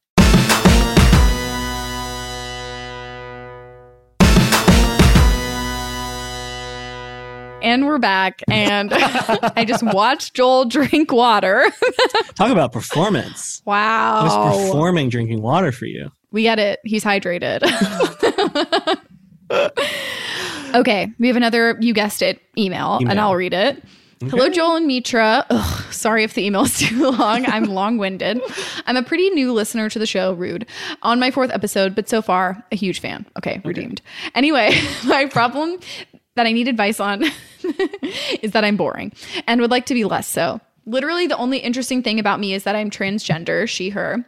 [7.63, 11.65] And we're back, and I just watched Joel drink water.
[12.35, 13.63] Talk about performance.
[13.65, 14.19] Wow.
[14.19, 16.11] I was performing drinking water for you.
[16.33, 16.81] We get it.
[16.83, 17.63] He's hydrated.
[20.75, 23.81] okay, we have another, you guessed it, email, and I'll read it.
[24.23, 25.47] Hello, Joel and Mitra.
[25.51, 27.45] Ugh, sorry if the email is too long.
[27.47, 28.41] I'm long winded.
[28.87, 30.67] I'm a pretty new listener to the show, rude,
[31.03, 33.27] on my fourth episode, but so far, a huge fan.
[33.37, 34.01] Okay, redeemed.
[34.35, 35.79] Anyway, my problem
[36.35, 37.25] that I need advice on
[38.43, 39.13] is that I'm boring
[39.47, 40.61] and would like to be less so.
[40.85, 44.25] Literally, the only interesting thing about me is that I'm transgender, she, her.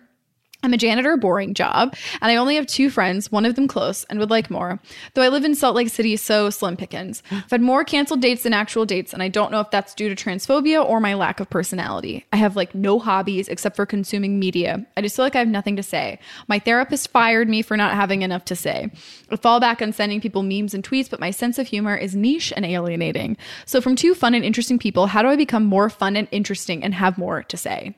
[0.64, 4.04] I'm a janitor, boring job, and I only have two friends, one of them close,
[4.04, 4.80] and would like more.
[5.12, 7.22] Though I live in Salt Lake City, so slim pickings.
[7.30, 10.08] I've had more canceled dates than actual dates, and I don't know if that's due
[10.08, 12.24] to transphobia or my lack of personality.
[12.32, 14.86] I have like no hobbies except for consuming media.
[14.96, 16.18] I just feel like I have nothing to say.
[16.48, 18.90] My therapist fired me for not having enough to say.
[19.30, 22.16] I fall back on sending people memes and tweets, but my sense of humor is
[22.16, 23.36] niche and alienating.
[23.66, 26.82] So, from two fun and interesting people, how do I become more fun and interesting
[26.82, 27.94] and have more to say?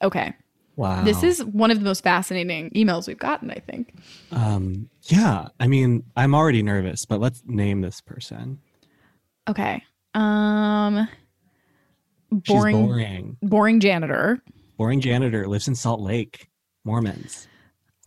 [0.00, 0.34] Okay.
[0.76, 1.04] Wow.
[1.04, 3.94] This is one of the most fascinating emails we've gotten, I think.
[4.32, 8.58] um yeah, I mean, I'm already nervous, but let's name this person.
[9.48, 9.82] Okay.
[10.14, 11.08] Um
[12.42, 13.36] She's boring boring.
[13.42, 14.42] boring janitor.
[14.76, 16.48] Boring janitor lives in Salt Lake.
[16.84, 17.46] Mormons.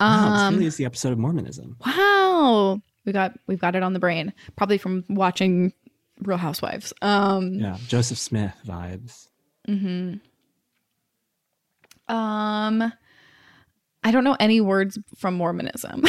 [0.00, 1.76] wow, this Um really is the episode of Mormonism.
[1.84, 2.80] wow.
[3.06, 4.32] We got we've got it on the brain.
[4.56, 5.72] Probably from watching
[6.20, 6.92] Real Housewives.
[7.00, 9.28] Um Yeah, Joseph Smith vibes.
[12.08, 12.92] Um
[14.04, 16.04] I don't know any words from Mormonism.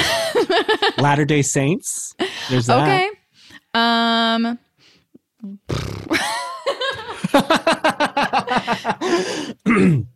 [0.98, 2.14] Latter Day Saints.
[2.50, 2.84] There's that.
[2.84, 3.10] okay.
[3.74, 4.60] Um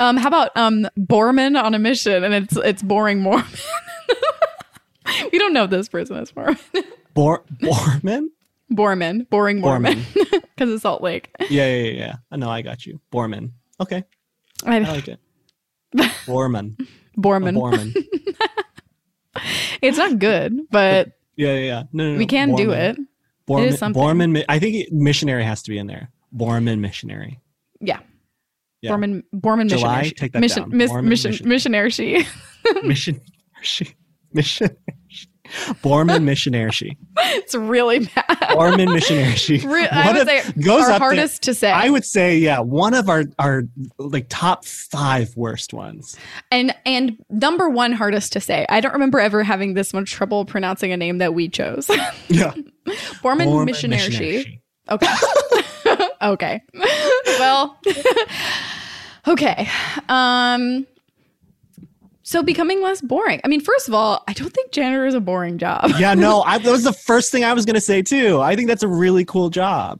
[0.00, 3.44] Um, how about um Borman on a mission and it's it's boring Mormon.
[5.32, 6.56] we don't know this person is Mormon.
[7.12, 8.28] Bor- Borman?
[8.72, 11.28] Borman, boring Mormon, because it's Salt Lake.
[11.40, 12.14] Yeah, yeah, yeah, yeah.
[12.30, 12.98] I know, I got you.
[13.12, 13.50] Borman.
[13.80, 14.04] Okay,
[14.64, 15.18] I, I like it.
[15.96, 16.76] Borman.
[17.18, 17.54] Borman.
[17.56, 17.94] Borman.
[19.82, 21.82] It's not good, but Yeah, yeah, yeah.
[21.92, 22.18] No, no, no.
[22.18, 22.96] we can do it.
[23.48, 24.02] Borman, is something.
[24.02, 24.44] Borman.
[24.48, 26.10] I think missionary has to be in there.
[26.36, 27.40] Borman missionary.
[27.80, 28.00] Yeah.
[28.82, 28.90] Yeah.
[28.92, 30.10] Borman, Borman July, missionary.
[30.10, 30.76] take that mission, down.
[30.76, 31.90] miss- Borman mission, mission- missionary.
[31.90, 32.26] She.
[32.82, 33.20] Mission.
[34.32, 34.76] Mission.
[35.82, 36.96] Borman missionary.
[37.18, 38.24] It's really bad.
[38.28, 39.58] Borman missionary.
[39.66, 41.70] Re- I would of- say goes our up there- hardest to say.
[41.70, 43.62] I would say, yeah, one of our our
[43.98, 46.16] like top five worst ones.
[46.50, 48.66] and and number one hardest to say.
[48.68, 51.88] I don't remember ever having this much trouble pronouncing a name that we chose.
[52.28, 52.52] Yeah.
[53.22, 54.60] Borman, Borman.
[54.90, 55.18] Okay.
[56.22, 56.62] okay.
[57.38, 57.78] well.
[59.28, 59.68] okay.
[60.08, 60.86] Um.
[62.30, 63.40] So becoming less boring.
[63.42, 65.90] I mean, first of all, I don't think janitor is a boring job.
[65.98, 68.40] Yeah, no, I, that was the first thing I was going to say too.
[68.40, 69.98] I think that's a really cool job.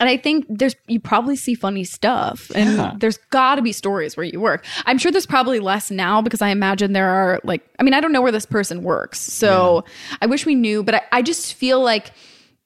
[0.00, 2.94] And I think there's you probably see funny stuff, and Yeah.
[2.98, 4.64] there's got to be stories where you work.
[4.84, 8.00] I'm sure there's probably less now because I imagine there are like I mean I
[8.00, 9.84] don't know where this person works, so
[10.20, 10.82] I wish we knew.
[10.82, 12.10] But I, I just feel like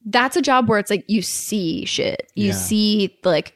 [0.06, 2.52] that's a job where it's like you see shit, you Yeah.
[2.52, 3.52] see like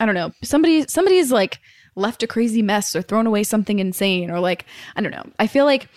[0.00, 1.60] I don't know somebody somebody's like
[1.94, 4.64] left a crazy mess or thrown away something insane or like
[4.96, 5.26] I don't know.
[5.38, 5.88] I feel like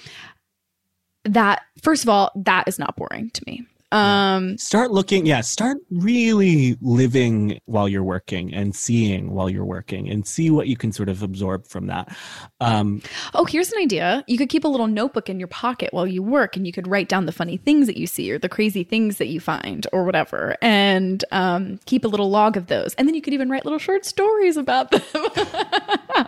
[1.26, 3.66] that first of all that is not boring to me.
[3.94, 10.10] Um Start looking, yeah, start really living while you're working and seeing while you're working
[10.10, 12.16] and see what you can sort of absorb from that.
[12.60, 13.02] Um,
[13.36, 14.24] Oh, here's an idea.
[14.28, 16.88] You could keep a little notebook in your pocket while you work, and you could
[16.88, 19.86] write down the funny things that you see or the crazy things that you find
[19.94, 22.96] or whatever, and um, keep a little log of those.
[22.96, 25.02] And then you could even write little short stories about them.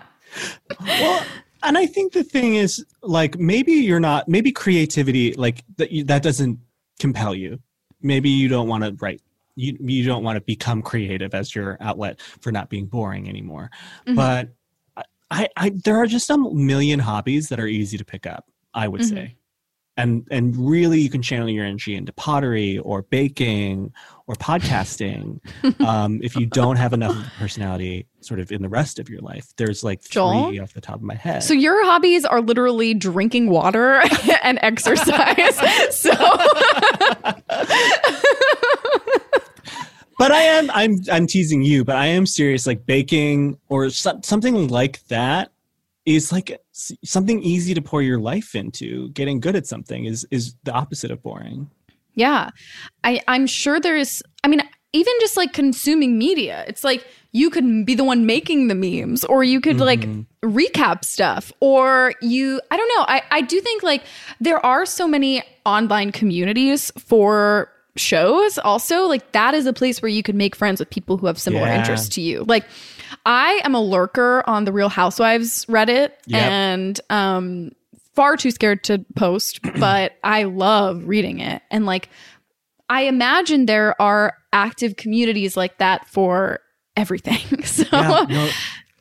[0.82, 1.26] well,
[1.63, 6.22] and I think the thing is, like, maybe you're not, maybe creativity, like, that, that
[6.22, 6.59] doesn't
[6.99, 7.59] compel you.
[8.01, 9.21] Maybe you don't want to write.
[9.55, 13.71] You you don't want to become creative as your outlet for not being boring anymore.
[14.05, 14.15] Mhm.
[14.15, 14.49] But
[15.31, 18.49] I, I there are just a million hobbies that are easy to pick up.
[18.73, 19.09] I would Mhm.
[19.09, 19.35] say.
[19.97, 23.93] And and really you can channel your energy into pottery or baking
[24.27, 25.39] or podcasting.
[25.85, 29.53] um, if you don't have enough personality sort of in the rest of your life.
[29.57, 30.47] There's like Joel?
[30.47, 31.43] three off the top of my head.
[31.43, 34.01] So your hobbies are literally drinking water
[34.43, 35.55] and exercise.
[35.91, 36.11] so
[40.17, 42.65] but I am I'm I'm teasing you, but I am serious.
[42.65, 45.51] Like baking or so, something like that
[46.06, 46.60] is like
[47.03, 49.10] something easy to pour your life into.
[49.10, 51.70] Getting good at something is is the opposite of boring.
[52.16, 52.49] yeah,
[53.03, 54.24] I I'm sure there is.
[54.43, 54.62] I mean,
[54.93, 59.26] even just like consuming media, it's like you could be the one making the memes,
[59.26, 60.26] or you could like Mhm.
[60.43, 62.62] recap stuff, or you.
[62.72, 63.06] I don't know.
[63.08, 64.03] I I do think like
[64.39, 70.10] there are so many online communities for shows also like that is a place where
[70.10, 71.80] you could make friends with people who have similar Yeah.
[71.80, 72.66] interests to you like
[73.26, 76.41] i am a lurker on the real housewives reddit Yep.
[76.51, 77.71] and um
[78.13, 82.09] far too scared to post but i love reading it and like
[82.89, 86.59] i imagine there are active communities like that for
[86.95, 88.49] everything so Yeah, no,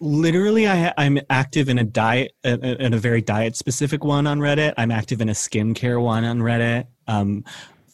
[0.00, 4.74] literally, I I'm active in a diet in a- very diet specific one on Reddit.
[4.76, 6.86] I'm active in a skincare one on Reddit.
[7.06, 7.44] Um,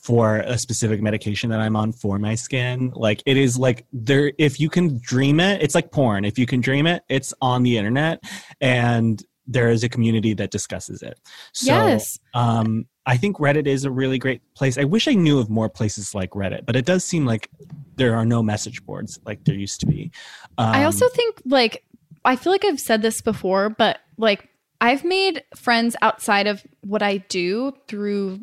[0.01, 2.92] for a specific medication that I'm on for my skin.
[2.94, 6.24] Like it is like there if you can dream it, it's like porn.
[6.24, 8.22] If you can dream it, it's on the internet
[8.61, 11.18] and there is a community that discusses it.
[11.53, 14.78] So yes um I think Reddit is a really great place.
[14.78, 17.51] I wish I knew of more places like Reddit, but it does seem like
[17.96, 20.12] there are no message boards like there used to be.
[20.59, 21.84] Um, I also think like
[22.24, 24.48] I feel like I've said this before, but like
[24.80, 28.40] I've made friends outside of what I do through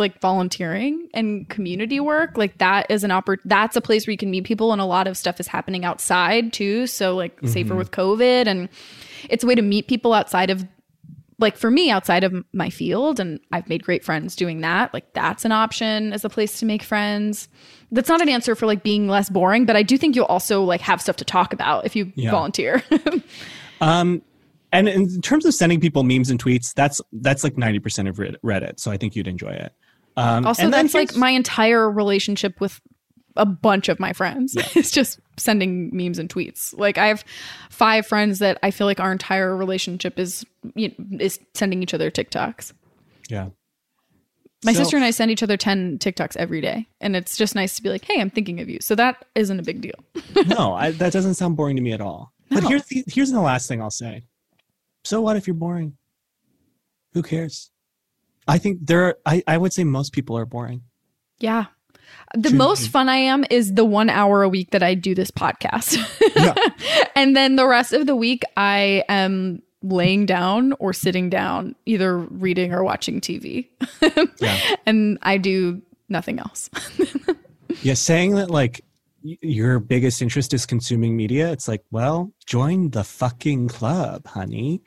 [0.00, 2.36] like volunteering and community work.
[2.36, 4.84] Like that is an oppor- that's a place where you can meet people and a
[4.84, 6.86] lot of stuff is happening outside too.
[6.86, 7.78] So like safer Mhm.
[7.78, 8.68] with COVID and
[9.28, 10.66] it's a way to meet people outside of
[11.40, 14.92] like for me outside of my field and I've made great friends doing that.
[14.92, 17.48] Like that's an option as a place to make friends.
[17.92, 20.64] That's not an answer for like being less boring, but I do think you'll also
[20.64, 22.30] like have stuff to talk about if you Yeah.
[22.32, 22.82] volunteer.
[23.80, 24.22] Um,
[24.72, 28.16] and in terms of sending people memes and tweets, that's that's like ninety percent of
[28.16, 28.80] Reddit.
[28.80, 29.72] So I think you'd enjoy it.
[30.18, 32.80] Um, also, and that's like my entire relationship with
[33.36, 34.56] a bunch of my friends.
[34.74, 36.76] it's just sending memes and tweets.
[36.76, 37.24] Like I have
[37.70, 40.44] five friends that I feel like our entire relationship is
[40.74, 42.72] you know, is sending each other TikToks.
[43.28, 43.50] yeah.
[44.64, 46.88] My So- sister and I send each other 10 TikToks every day.
[47.00, 48.78] And it's just nice to be like, hey, I'm thinking of you.
[48.80, 49.94] So that isn't a big deal.
[50.48, 52.32] no, I, that doesn't sound boring to me at all.
[52.50, 54.24] But here's the, here's the last thing I'll say.
[55.04, 55.96] So what if you're boring?
[57.12, 57.70] Who cares?
[58.48, 59.18] I think there are.
[59.26, 60.82] I, I would say most people are boring.
[61.38, 61.66] Yeah.
[62.34, 62.58] The Truly.
[62.58, 65.96] most fun I am is the one hour a week that I do this podcast.
[66.34, 66.54] Yeah.
[67.14, 72.18] and then the rest of the week, I am laying down or sitting down, either
[72.18, 73.68] reading or watching TV.
[74.40, 74.76] Yeah.
[74.86, 76.70] And I do nothing else.
[77.82, 78.80] Yeah, saying that like
[79.22, 84.82] your biggest interest is consuming media, it's like, well, join the fucking club, honey.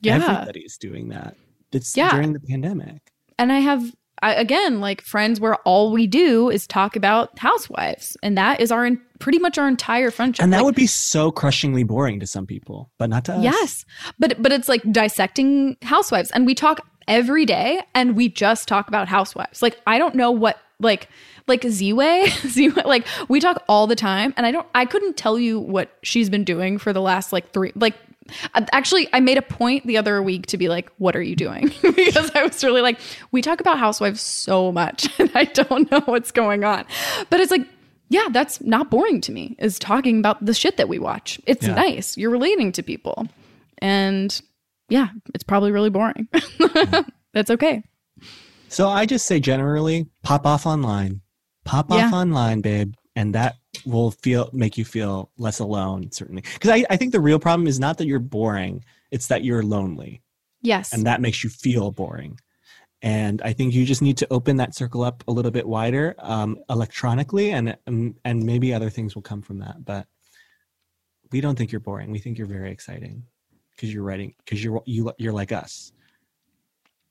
[0.00, 0.16] Yeah.
[0.16, 1.36] Everybody's doing that.
[1.72, 2.10] It's Yeah.
[2.10, 3.00] during the pandemic.
[3.38, 3.82] and I have
[4.22, 8.72] I, again like friends where all we do is talk about housewives, and that is
[8.72, 8.88] our
[9.18, 10.42] pretty much our entire friendship.
[10.42, 13.42] And that Like, would be so crushingly boring to some people, but not to us.
[13.44, 13.84] yes,
[14.18, 18.88] but but it's like dissecting housewives, and we talk every day, and we just talk
[18.88, 19.60] about housewives.
[19.60, 21.08] Like I don't know what like
[21.46, 25.38] like Z-Way, Z-Way, like we talk all the time, and I don't I couldn't tell
[25.38, 27.94] you what she's been doing for the last like three like.
[28.54, 31.36] Uh, Actually, I made a point the other week to be like, "What are you
[31.36, 32.98] doing?" because I was really like,
[33.32, 36.84] "We talk about housewives so much, and I don't know what's going on."
[37.30, 37.66] But it's like,
[38.08, 39.56] yeah, that's not boring to me.
[39.58, 41.40] Is talking about the shit that we watch.
[41.46, 41.74] It's Yeah.
[41.74, 42.16] nice.
[42.16, 43.26] You're relating to people,
[43.78, 44.40] and
[44.88, 46.28] yeah, it's probably really boring.
[47.34, 47.82] that's okay.
[48.68, 51.20] So I just say generally, pop off online.
[51.64, 52.10] Pop off Yeah.
[52.12, 52.94] online, babe.
[53.14, 53.56] And that
[53.86, 56.42] will feel make you feel less alone, certainly.
[56.54, 59.62] Because I, I think the real problem is not that you're boring, it's that you're
[59.62, 60.22] lonely.
[60.62, 60.92] Yes.
[60.92, 62.40] and that makes you feel boring.
[63.02, 66.14] And I think you just need to open that circle up a little bit wider
[66.18, 69.84] um, electronically, and um, and maybe other things will come from that.
[69.84, 70.06] But
[71.30, 72.10] we don't think you're boring.
[72.10, 73.24] We think you're very exciting
[73.76, 75.92] because you're writing because you're you you're like us.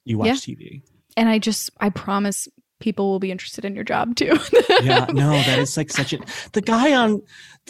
[0.03, 0.55] You watch Yeah.
[0.55, 0.82] TV.
[1.15, 2.47] and I just I promise
[2.80, 4.38] people will be interested in your job too.
[4.84, 6.19] Yeah, no, that is like such a
[6.51, 7.21] the guy on.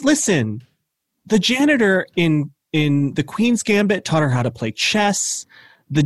[0.02, 0.62] Listen,
[1.24, 5.46] the janitor in in the Queen's Gambit taught her how to play chess.
[5.88, 6.02] The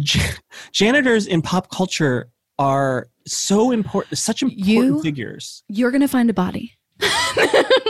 [0.72, 2.28] janitors in pop culture
[2.58, 5.62] are so important, such important You- figures.
[5.68, 6.76] You're gonna find a body.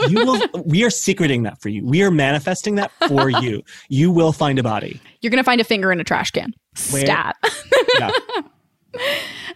[0.07, 0.41] You will.
[0.65, 1.85] we are secreting that for you.
[1.85, 3.61] We are manifesting that for you.
[3.89, 5.01] You will find a body.
[5.21, 6.53] You're gonna find a finger in a trash can.
[6.91, 7.35] Where- Stat.
[7.99, 8.09] Yeah.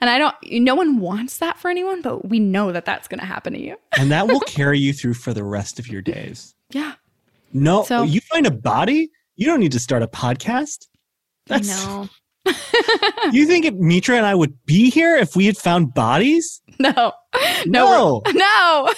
[0.02, 0.36] And I don't.
[0.64, 3.76] No one wants that for anyone, but we know that that's gonna happen to you.
[3.98, 6.54] and that will carry you through for the rest of your days.
[6.72, 6.94] Yeah.
[7.54, 9.10] No, So- you find a body.
[9.36, 10.86] You don't need to start a podcast.
[11.48, 11.68] That's.
[11.86, 12.10] no.
[13.32, 16.62] You think Mitra and I would be here if we had found bodies?
[16.78, 17.14] No.
[17.66, 18.22] No.
[18.24, 18.24] No.
[18.34, 18.90] No.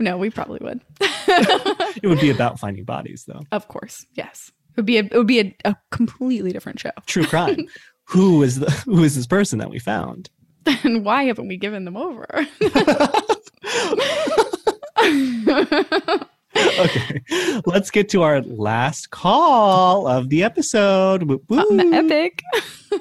[0.00, 0.80] no, we probably would.
[1.00, 3.40] It would be about finding bodies, though.
[3.52, 4.04] Of course.
[4.14, 4.50] Yes.
[4.70, 6.90] It would be a, it would be a, a completely different show.
[7.06, 7.66] True crime.
[8.10, 10.30] Who is the who is this person that we found?
[10.64, 12.26] Then why haven't we given them over?
[16.78, 17.22] okay,
[17.64, 21.22] let's get to our last call of the episode.
[21.22, 21.58] Woo, woo.
[21.58, 22.42] Um, epic.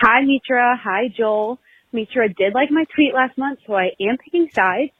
[0.00, 0.78] Hi, Mitra.
[0.82, 1.58] Hi, Joel.
[1.92, 4.90] Mitra did like my tweet last month, so I am picking sides.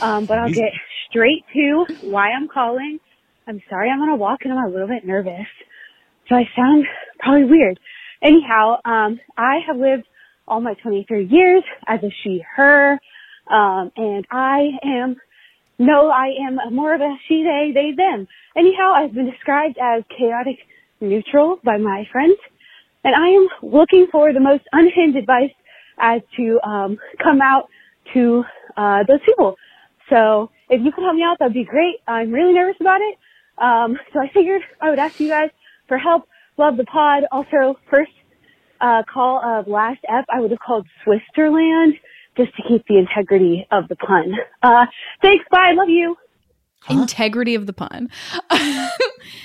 [0.00, 0.72] Um, but I'll get
[1.10, 3.00] straight to why I'm calling.
[3.46, 5.46] I'm sorry I'm on a walk and I'm a little bit nervous.
[6.28, 6.86] So I sound
[7.18, 7.78] probably weird.
[8.24, 10.04] Anyhow, um, I have lived
[10.48, 12.98] all my 23 years as a she, her.
[13.50, 15.16] Um, and I am,
[15.78, 18.26] no, I am more of a she, they, they, them.
[18.56, 20.56] Anyhow, I've been described as chaotic
[21.00, 22.38] neutral by my friends
[23.04, 25.52] and I am looking for the most unhinged advice
[26.00, 27.68] as to um, come out
[28.14, 28.44] to
[28.76, 29.56] uh, those people.
[30.10, 31.96] So if you could help me out, that'd be great.
[32.08, 33.18] I'm really nervous about it.
[33.58, 35.50] Um, so I figured I would ask you guys
[35.86, 36.26] for help.
[36.56, 37.24] Love the pod.
[37.32, 38.10] Also, first
[38.80, 41.94] uh, call of last ep, I would have called Switzerland
[42.36, 44.32] just to keep the integrity of the pun.
[44.62, 44.86] Uh,
[45.22, 45.44] thanks.
[45.50, 45.72] Bye.
[45.76, 46.16] Love you.
[46.80, 47.00] Huh?
[47.00, 48.08] Integrity of the pun.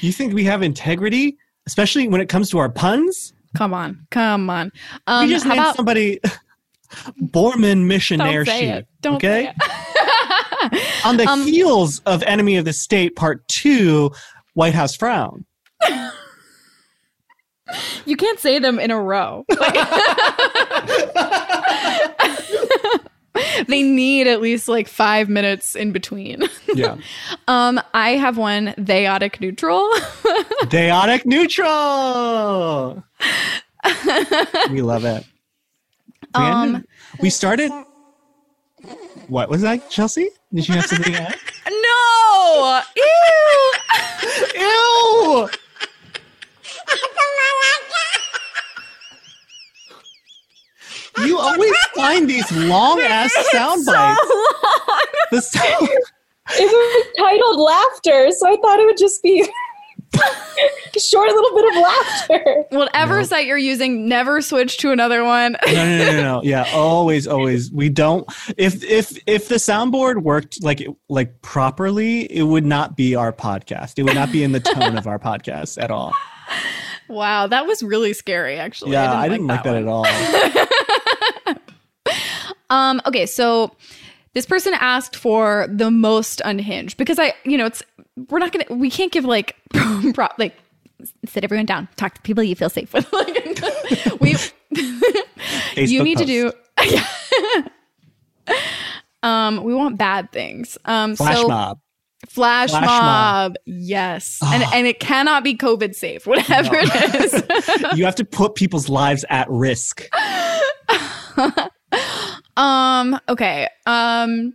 [0.01, 3.34] You think we have integrity, especially when it comes to our puns?
[3.55, 4.05] come on.
[4.12, 4.72] Come on.
[5.07, 6.20] Um, we just how named about, somebody
[7.22, 8.70] Borman missionaire don't say sheep.
[8.76, 8.88] it.
[9.01, 9.53] Don't okay, say
[10.72, 11.05] it.
[11.05, 14.12] on the Um, heels of Enemy of the State Part Two,
[14.53, 15.45] White House Frown.
[18.05, 19.45] You can't say them in a row.
[23.67, 26.43] they need at least like five minutes in between.
[26.74, 26.97] Yeah,
[27.47, 29.89] Um, I have one theotic neutral.
[30.70, 33.03] Deotic neutral.
[34.70, 35.26] we love it.
[36.34, 36.86] Brandon, Um,
[37.22, 37.72] we started.
[39.28, 40.30] What was that, Chelsea?
[40.53, 41.36] Did you have something to add?
[41.70, 42.82] no!
[42.95, 43.74] Ew!
[44.55, 45.49] Ew!
[51.25, 54.21] You always find these long ass sound bites.
[55.31, 55.89] The sound-
[56.51, 59.47] It was titled laughter, so I thought it would just be
[60.95, 62.63] a short little bit of laughter.
[62.71, 63.23] Whatever No.
[63.23, 65.57] site you're using, never switch to another one.
[65.67, 66.41] no, no, no, no, no.
[66.43, 67.71] Yeah, always, always.
[67.71, 68.27] We don't.
[68.57, 73.99] If if if the soundboard worked like like properly, it would not be our podcast.
[73.99, 76.13] It would not be in the tone of our podcast at all.
[77.07, 78.91] Wow, that was really scary, actually.
[78.91, 80.07] Yeah, I didn't, like that, one.
[80.07, 81.55] at all.
[82.69, 83.75] Um, okay, so
[84.33, 87.83] this person asked for the most unhinged because I, you know, it's
[88.29, 89.55] we're not gonna we can't give like
[90.13, 90.55] pro, like
[91.25, 93.11] sit everyone down, talk to people you feel safe with.
[93.13, 97.67] Like, we you Facebook need to post.
[98.47, 98.47] do
[99.23, 100.77] um we want bad things.
[100.85, 101.79] Um flash so mob.
[102.30, 103.51] Flash, Flash mob.
[103.51, 103.55] mob.
[103.65, 104.39] Yes.
[104.43, 107.43] And and it cannot be COVID safe, whatever it is.
[107.97, 110.07] You have to put people's lives at risk.
[112.57, 113.69] Um, okay.
[113.86, 114.53] Um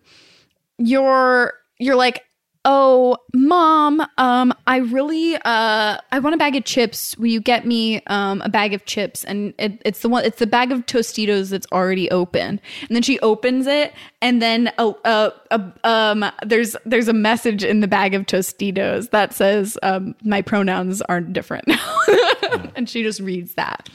[0.78, 2.22] you're you're like,
[2.64, 7.16] "Oh, mom, um I really uh I want a bag of chips.
[7.18, 10.38] Will you get me um a bag of chips?" And it, it's the one it's
[10.38, 12.60] the bag of Tostitos that's already open.
[12.80, 13.92] And then she opens it
[14.22, 19.10] and then a, a, a um there's there's a message in the bag of Tostitos
[19.10, 21.70] that says um my pronouns aren't different.
[22.76, 23.88] and she just reads that.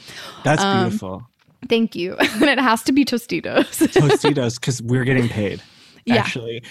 [0.44, 1.26] That's Um, beautiful.
[1.68, 2.14] Thank you.
[2.18, 3.66] and it has to be Tostitos.
[3.92, 5.62] Tostitos, because we're getting paid.
[6.06, 6.16] Yeah.
[6.16, 6.62] Actually,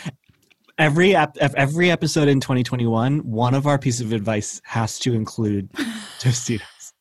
[0.80, 5.71] every ep- every episode in 2021, one of our pieces of advice has to include
[6.19, 6.93] Tostitos.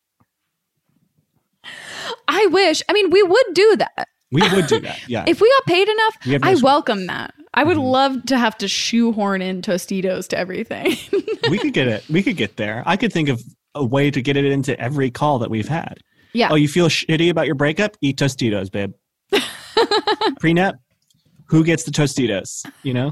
[2.27, 2.83] I wish.
[2.89, 4.09] I mean, we would do that.
[4.31, 4.99] We would do that.
[5.09, 5.25] Yeah.
[5.27, 6.63] If we got paid enough, We no I choice.
[6.63, 7.33] welcome that.
[7.55, 7.91] I would Mhm.
[7.91, 10.97] love to have to shoehorn in Tostitos to everything.
[11.51, 12.05] we could get it.
[12.11, 12.83] We could get there.
[12.87, 13.43] I could think of
[13.75, 15.99] a way to get it into every call that we've had.
[16.35, 16.49] yeah.
[16.51, 17.97] Oh, you feel shitty about your breakup?
[18.03, 18.93] Eat Tostitos, babe.
[20.41, 20.75] Prenup?
[21.47, 22.67] Who gets the Tostitos?
[22.83, 23.11] You know?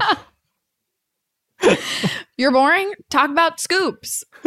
[2.37, 2.93] You're boring?
[3.09, 4.23] Talk about scoops.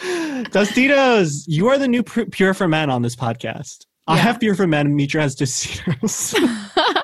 [0.00, 3.84] Tostitos, you are the new Pure for Men on this podcast.
[4.06, 4.96] I have beer for men.
[4.96, 6.34] Mitra has Tostitos.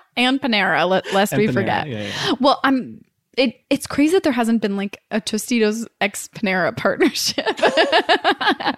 [0.16, 1.52] and Panera, let, lest And we Panera.
[1.52, 1.88] forget.
[1.88, 2.32] Yeah, yeah.
[2.40, 3.02] Well, I'm.
[3.36, 7.44] It, it's crazy that there hasn't been like a Tostitos ex Panera partnership.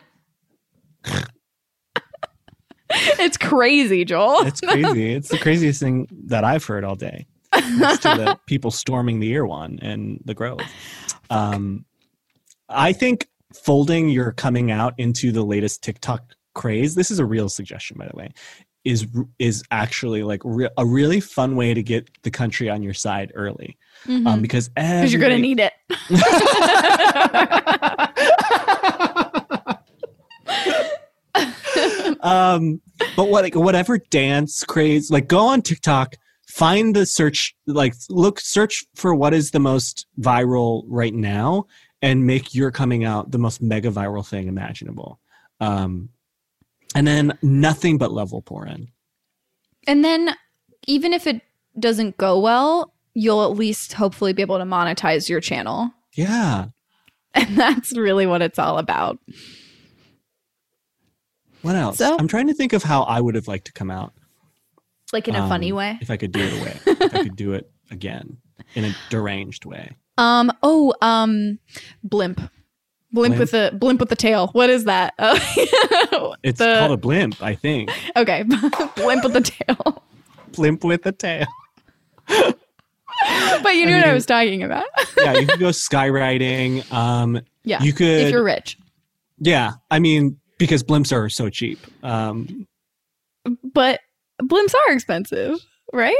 [3.20, 4.46] it's crazy, Joel.
[4.46, 5.12] It's crazy.
[5.14, 7.26] it's the craziest thing that I've heard all day.
[7.55, 10.61] Next to the people storming the one and the Grove.
[11.30, 11.84] Um,
[12.68, 16.22] I think folding your coming out into the latest TikTok
[16.55, 16.94] craze.
[16.94, 18.32] This is a real suggestion, by the way.
[18.84, 19.07] Is
[19.40, 23.32] is actually like re- a really fun way to get the country on your side
[23.34, 23.76] early,
[24.09, 25.72] um, because Because you're gonna need it.
[32.20, 32.80] um
[33.14, 36.16] but what whatever dance craze like go on tiktok
[36.47, 41.66] find the search like look search for what is the most viral right now
[42.03, 45.18] and make your coming out the most mega viral thing imaginable.
[45.61, 46.11] Um
[46.94, 48.88] and then nothing but level pour in.
[49.86, 50.34] And then,
[50.86, 51.42] even if it
[51.78, 55.90] doesn't go well, you'll at least hopefully be able to monetize your channel.
[56.14, 56.66] yeah.
[57.34, 59.18] And that's really what it's all about.
[61.62, 61.99] what else?
[61.99, 64.12] So- i'm trying to think of how i would have liked to come out
[65.12, 65.98] Like in a um, funny way.
[66.00, 68.38] if i could do it away if i could do it again
[68.74, 71.59] in a deranged way Um, oh, um,
[72.02, 72.38] blimp.
[73.12, 73.38] Blimp, Blimp?
[73.38, 74.48] with the blimp with the tail.
[74.48, 75.14] What is that?
[75.18, 75.38] Uh,
[76.42, 78.42] it's the- called a blimp i think okay,
[78.96, 80.02] blimp with the tail.
[80.52, 81.46] blimp with a tail
[83.62, 84.84] but you knew what I was talking about.
[85.16, 86.90] yeah, you could go skywriting.
[86.92, 88.07] Um, yeah, you could.
[88.07, 88.76] if you're rich.
[89.38, 91.78] yeah, I mean, because blimps are so cheap.
[92.02, 92.66] Um,
[93.62, 94.00] But
[94.43, 95.59] blimps are expensive,
[95.93, 96.16] right?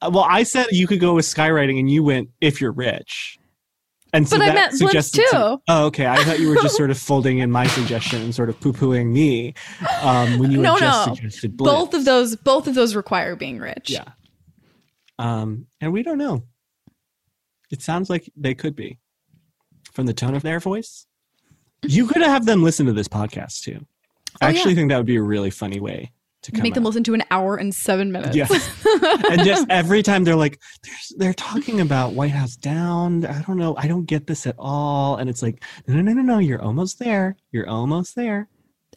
[0.00, 3.38] uh, well, I said you could go with skywriting, and you went if you're rich.
[4.14, 5.62] And so But I that meant blimps suggested to- too.
[5.68, 6.06] oh, okay.
[6.06, 9.10] I thought you were just sort of folding in my suggestion and sort of poo-pooing
[9.12, 9.54] me
[10.02, 11.14] um, when you No, just no.
[11.14, 11.64] suggested blimps.
[11.64, 13.88] Both of those, both of those require being rich.
[13.90, 14.04] Yeah.
[15.18, 16.42] Um, and we don't know.
[17.70, 18.98] It sounds like they could be
[19.92, 21.06] from the tone of their voice.
[21.82, 23.86] You could have them listen to this podcast too.
[24.42, 24.76] I Oh, actually yeah.
[24.76, 26.88] think that would be a really funny way to Make them out.
[26.88, 28.34] listen to an hour and seven minutes.
[28.36, 28.50] Yes.
[29.30, 33.24] and just every time they're like, There's, they're talking about White House down.
[33.26, 33.76] I don't know.
[33.76, 35.16] I don't get this at all.
[35.16, 36.38] And it's like, no, no, no, no, no.
[36.38, 37.36] You're almost there.
[37.52, 38.48] You're almost there.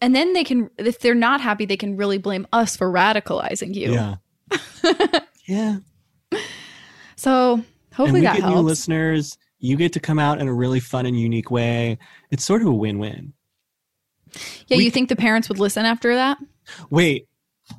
[0.01, 3.73] and then they can, if they're not happy, they can really blame us for radicalizing
[3.75, 3.93] you.
[3.93, 4.15] Yeah.
[5.45, 5.77] yeah.
[7.15, 9.37] So hopefully that get new listeners.
[9.59, 11.97] You get to come out in a really fun and unique way.
[12.29, 13.33] It's sort of a win-win.
[14.67, 16.37] yeah, we- you think the parents would listen after that?
[16.89, 17.27] Wait,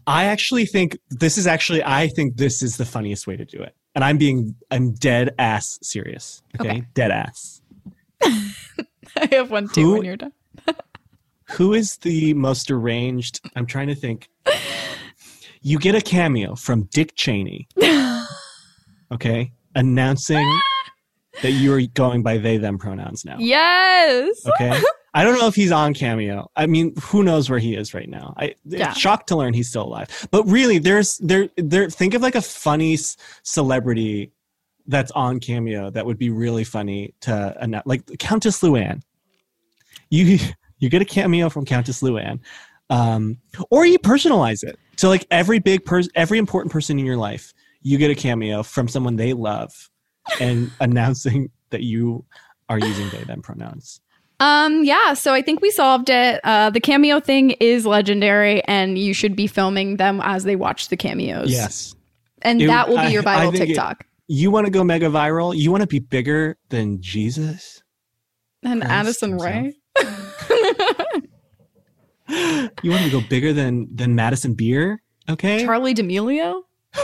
[0.06, 3.58] I actually think this is actually I think this is the funniest way to do
[3.62, 3.74] it.
[3.94, 6.42] And I'm being I'm dead ass serious.
[6.60, 6.68] Okay?
[6.70, 6.82] Okay.
[6.94, 7.62] Dead ass.
[8.22, 10.32] I have one too Who- when you're done.
[11.50, 13.40] Who is the most deranged?
[13.54, 14.28] I'm trying to think.
[15.62, 17.68] You get a cameo from Dick Cheney.
[19.12, 19.52] Okay?
[19.74, 20.60] Announcing
[21.42, 23.36] that you're going by they them pronouns now.
[23.38, 24.44] Yes.
[24.46, 24.80] Okay.
[25.16, 26.50] I don't know if he's on Cameo.
[26.56, 28.34] I mean, who knows where he is right now?
[28.36, 28.92] I Yeah.
[28.92, 30.28] shocked to learn he's still alive.
[30.30, 31.88] But really, there's there there.
[31.88, 32.98] Think of like a funny
[33.42, 34.32] celebrity
[34.86, 39.00] that's on Cameo that would be really funny to announce, like Countess Luann.
[40.10, 40.38] You
[40.78, 42.40] you get a cameo from Countess Luann,
[42.90, 43.38] um,
[43.70, 44.78] or you personalize it.
[44.98, 48.62] So like every big person, every important person in your life, you get a cameo
[48.62, 49.72] from someone they love,
[50.40, 52.26] and announcing that you
[52.68, 54.02] are using they them pronouns.
[54.38, 56.40] Um, yeah, so I think we solved it.
[56.44, 60.88] Uh, the cameo thing is legendary, and you should be filming them as they watch
[60.88, 61.50] the cameos.
[61.50, 61.94] Yes.
[62.42, 64.04] And It- that will be your I viral think it- TikTok.
[64.28, 65.56] You want to go mega viral?
[65.56, 67.82] You want to be bigger than Jesus?
[68.62, 69.52] and Christ Addison himself.
[69.52, 69.72] Rae.
[72.82, 75.00] You want to go bigger than than Madison Beer?
[75.30, 75.64] Okay.
[75.64, 76.62] Charli D'Amelio.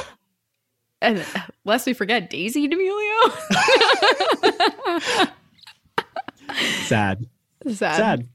[1.00, 1.24] And uh,
[1.64, 3.32] lest we forget Dixie D'Amelio.
[6.84, 7.26] Sad.
[7.66, 7.76] Sad.
[7.76, 7.76] Sad.
[7.96, 8.28] Sad.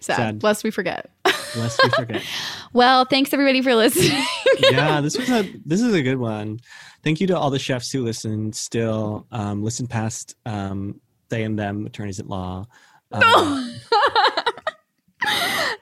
[0.00, 0.42] Sad.
[0.42, 1.10] Lest we forget.
[1.56, 2.22] Lest we forget.
[2.72, 4.22] Well, thanks everybody for listening.
[4.58, 6.60] yeah, this was a this is a good one.
[7.02, 9.26] Thank you to all the chefs who listen still.
[9.32, 11.00] Um, listen past um,
[11.30, 12.66] they and them attorneys at law.
[13.12, 13.80] Um,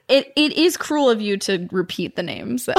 [0.09, 2.69] it it is cruel of you to repeat the names.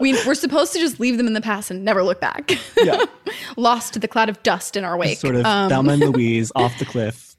[0.00, 2.52] we, we're supposed to just leave them in the past and never look back.
[2.82, 3.02] yeah,
[3.56, 5.18] Lost to the cloud of dust in our wake.
[5.18, 7.36] sort of Um, Thelma and Louise off the cliff.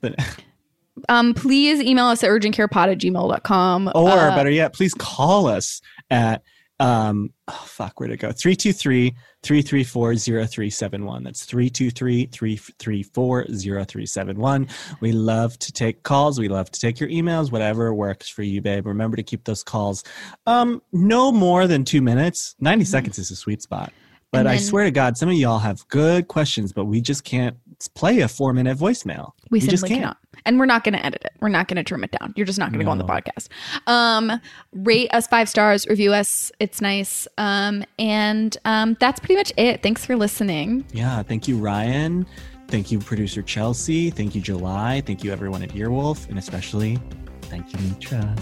[1.10, 3.92] Um, please email us at urgentcarepod at gmail.com.
[3.94, 6.42] or Uh, better yet, please call us at
[6.80, 8.32] Um, oh, fuck, where'd it go?
[8.32, 11.24] 323 334 0371.
[11.24, 14.68] That's 323 334 0371.
[14.99, 16.40] We love to take calls.
[16.40, 18.86] We love to take your emails, whatever works for you, babe.
[18.86, 20.04] Remember to keep those calls
[20.45, 22.56] um, no more than two minutes.
[22.60, 23.91] 90 seconds is a sweet spot.
[24.32, 27.24] But And I swear to God, some of y'all have good questions, but we just
[27.24, 27.56] can't
[27.95, 29.32] play a four minute voicemail.
[29.49, 30.02] We, just simply can't.
[30.02, 30.18] cannot.
[30.48, 31.34] And we're not going to edit it.
[31.41, 32.34] We're not going to trim it down.
[32.36, 33.49] You're just not going to go on the podcast.
[33.86, 34.41] Um,
[34.72, 36.52] rate us five stars, review us.
[36.60, 37.28] It's nice.
[37.38, 39.84] Um, and um, that's pretty much it.
[39.84, 40.86] Thanks for listening.
[40.94, 42.26] Yeah, thank you, Ryan.
[42.69, 44.10] Thank you, producer Chelsea.
[44.10, 45.02] Thank you, July.
[45.06, 46.98] Thank you, everyone at Earwolf, and especially
[47.44, 48.36] thank you, Mitra.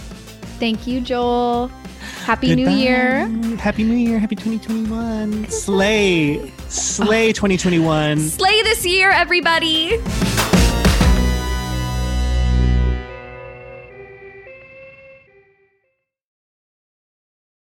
[0.59, 1.67] Thank you, Joel.
[2.23, 3.27] Happy New Year.
[3.57, 4.19] Happy New Year.
[4.19, 5.49] Happy 2021.
[5.49, 6.51] Slay.
[6.69, 8.19] Slay 2021.
[8.19, 9.99] Slay this year, everybody.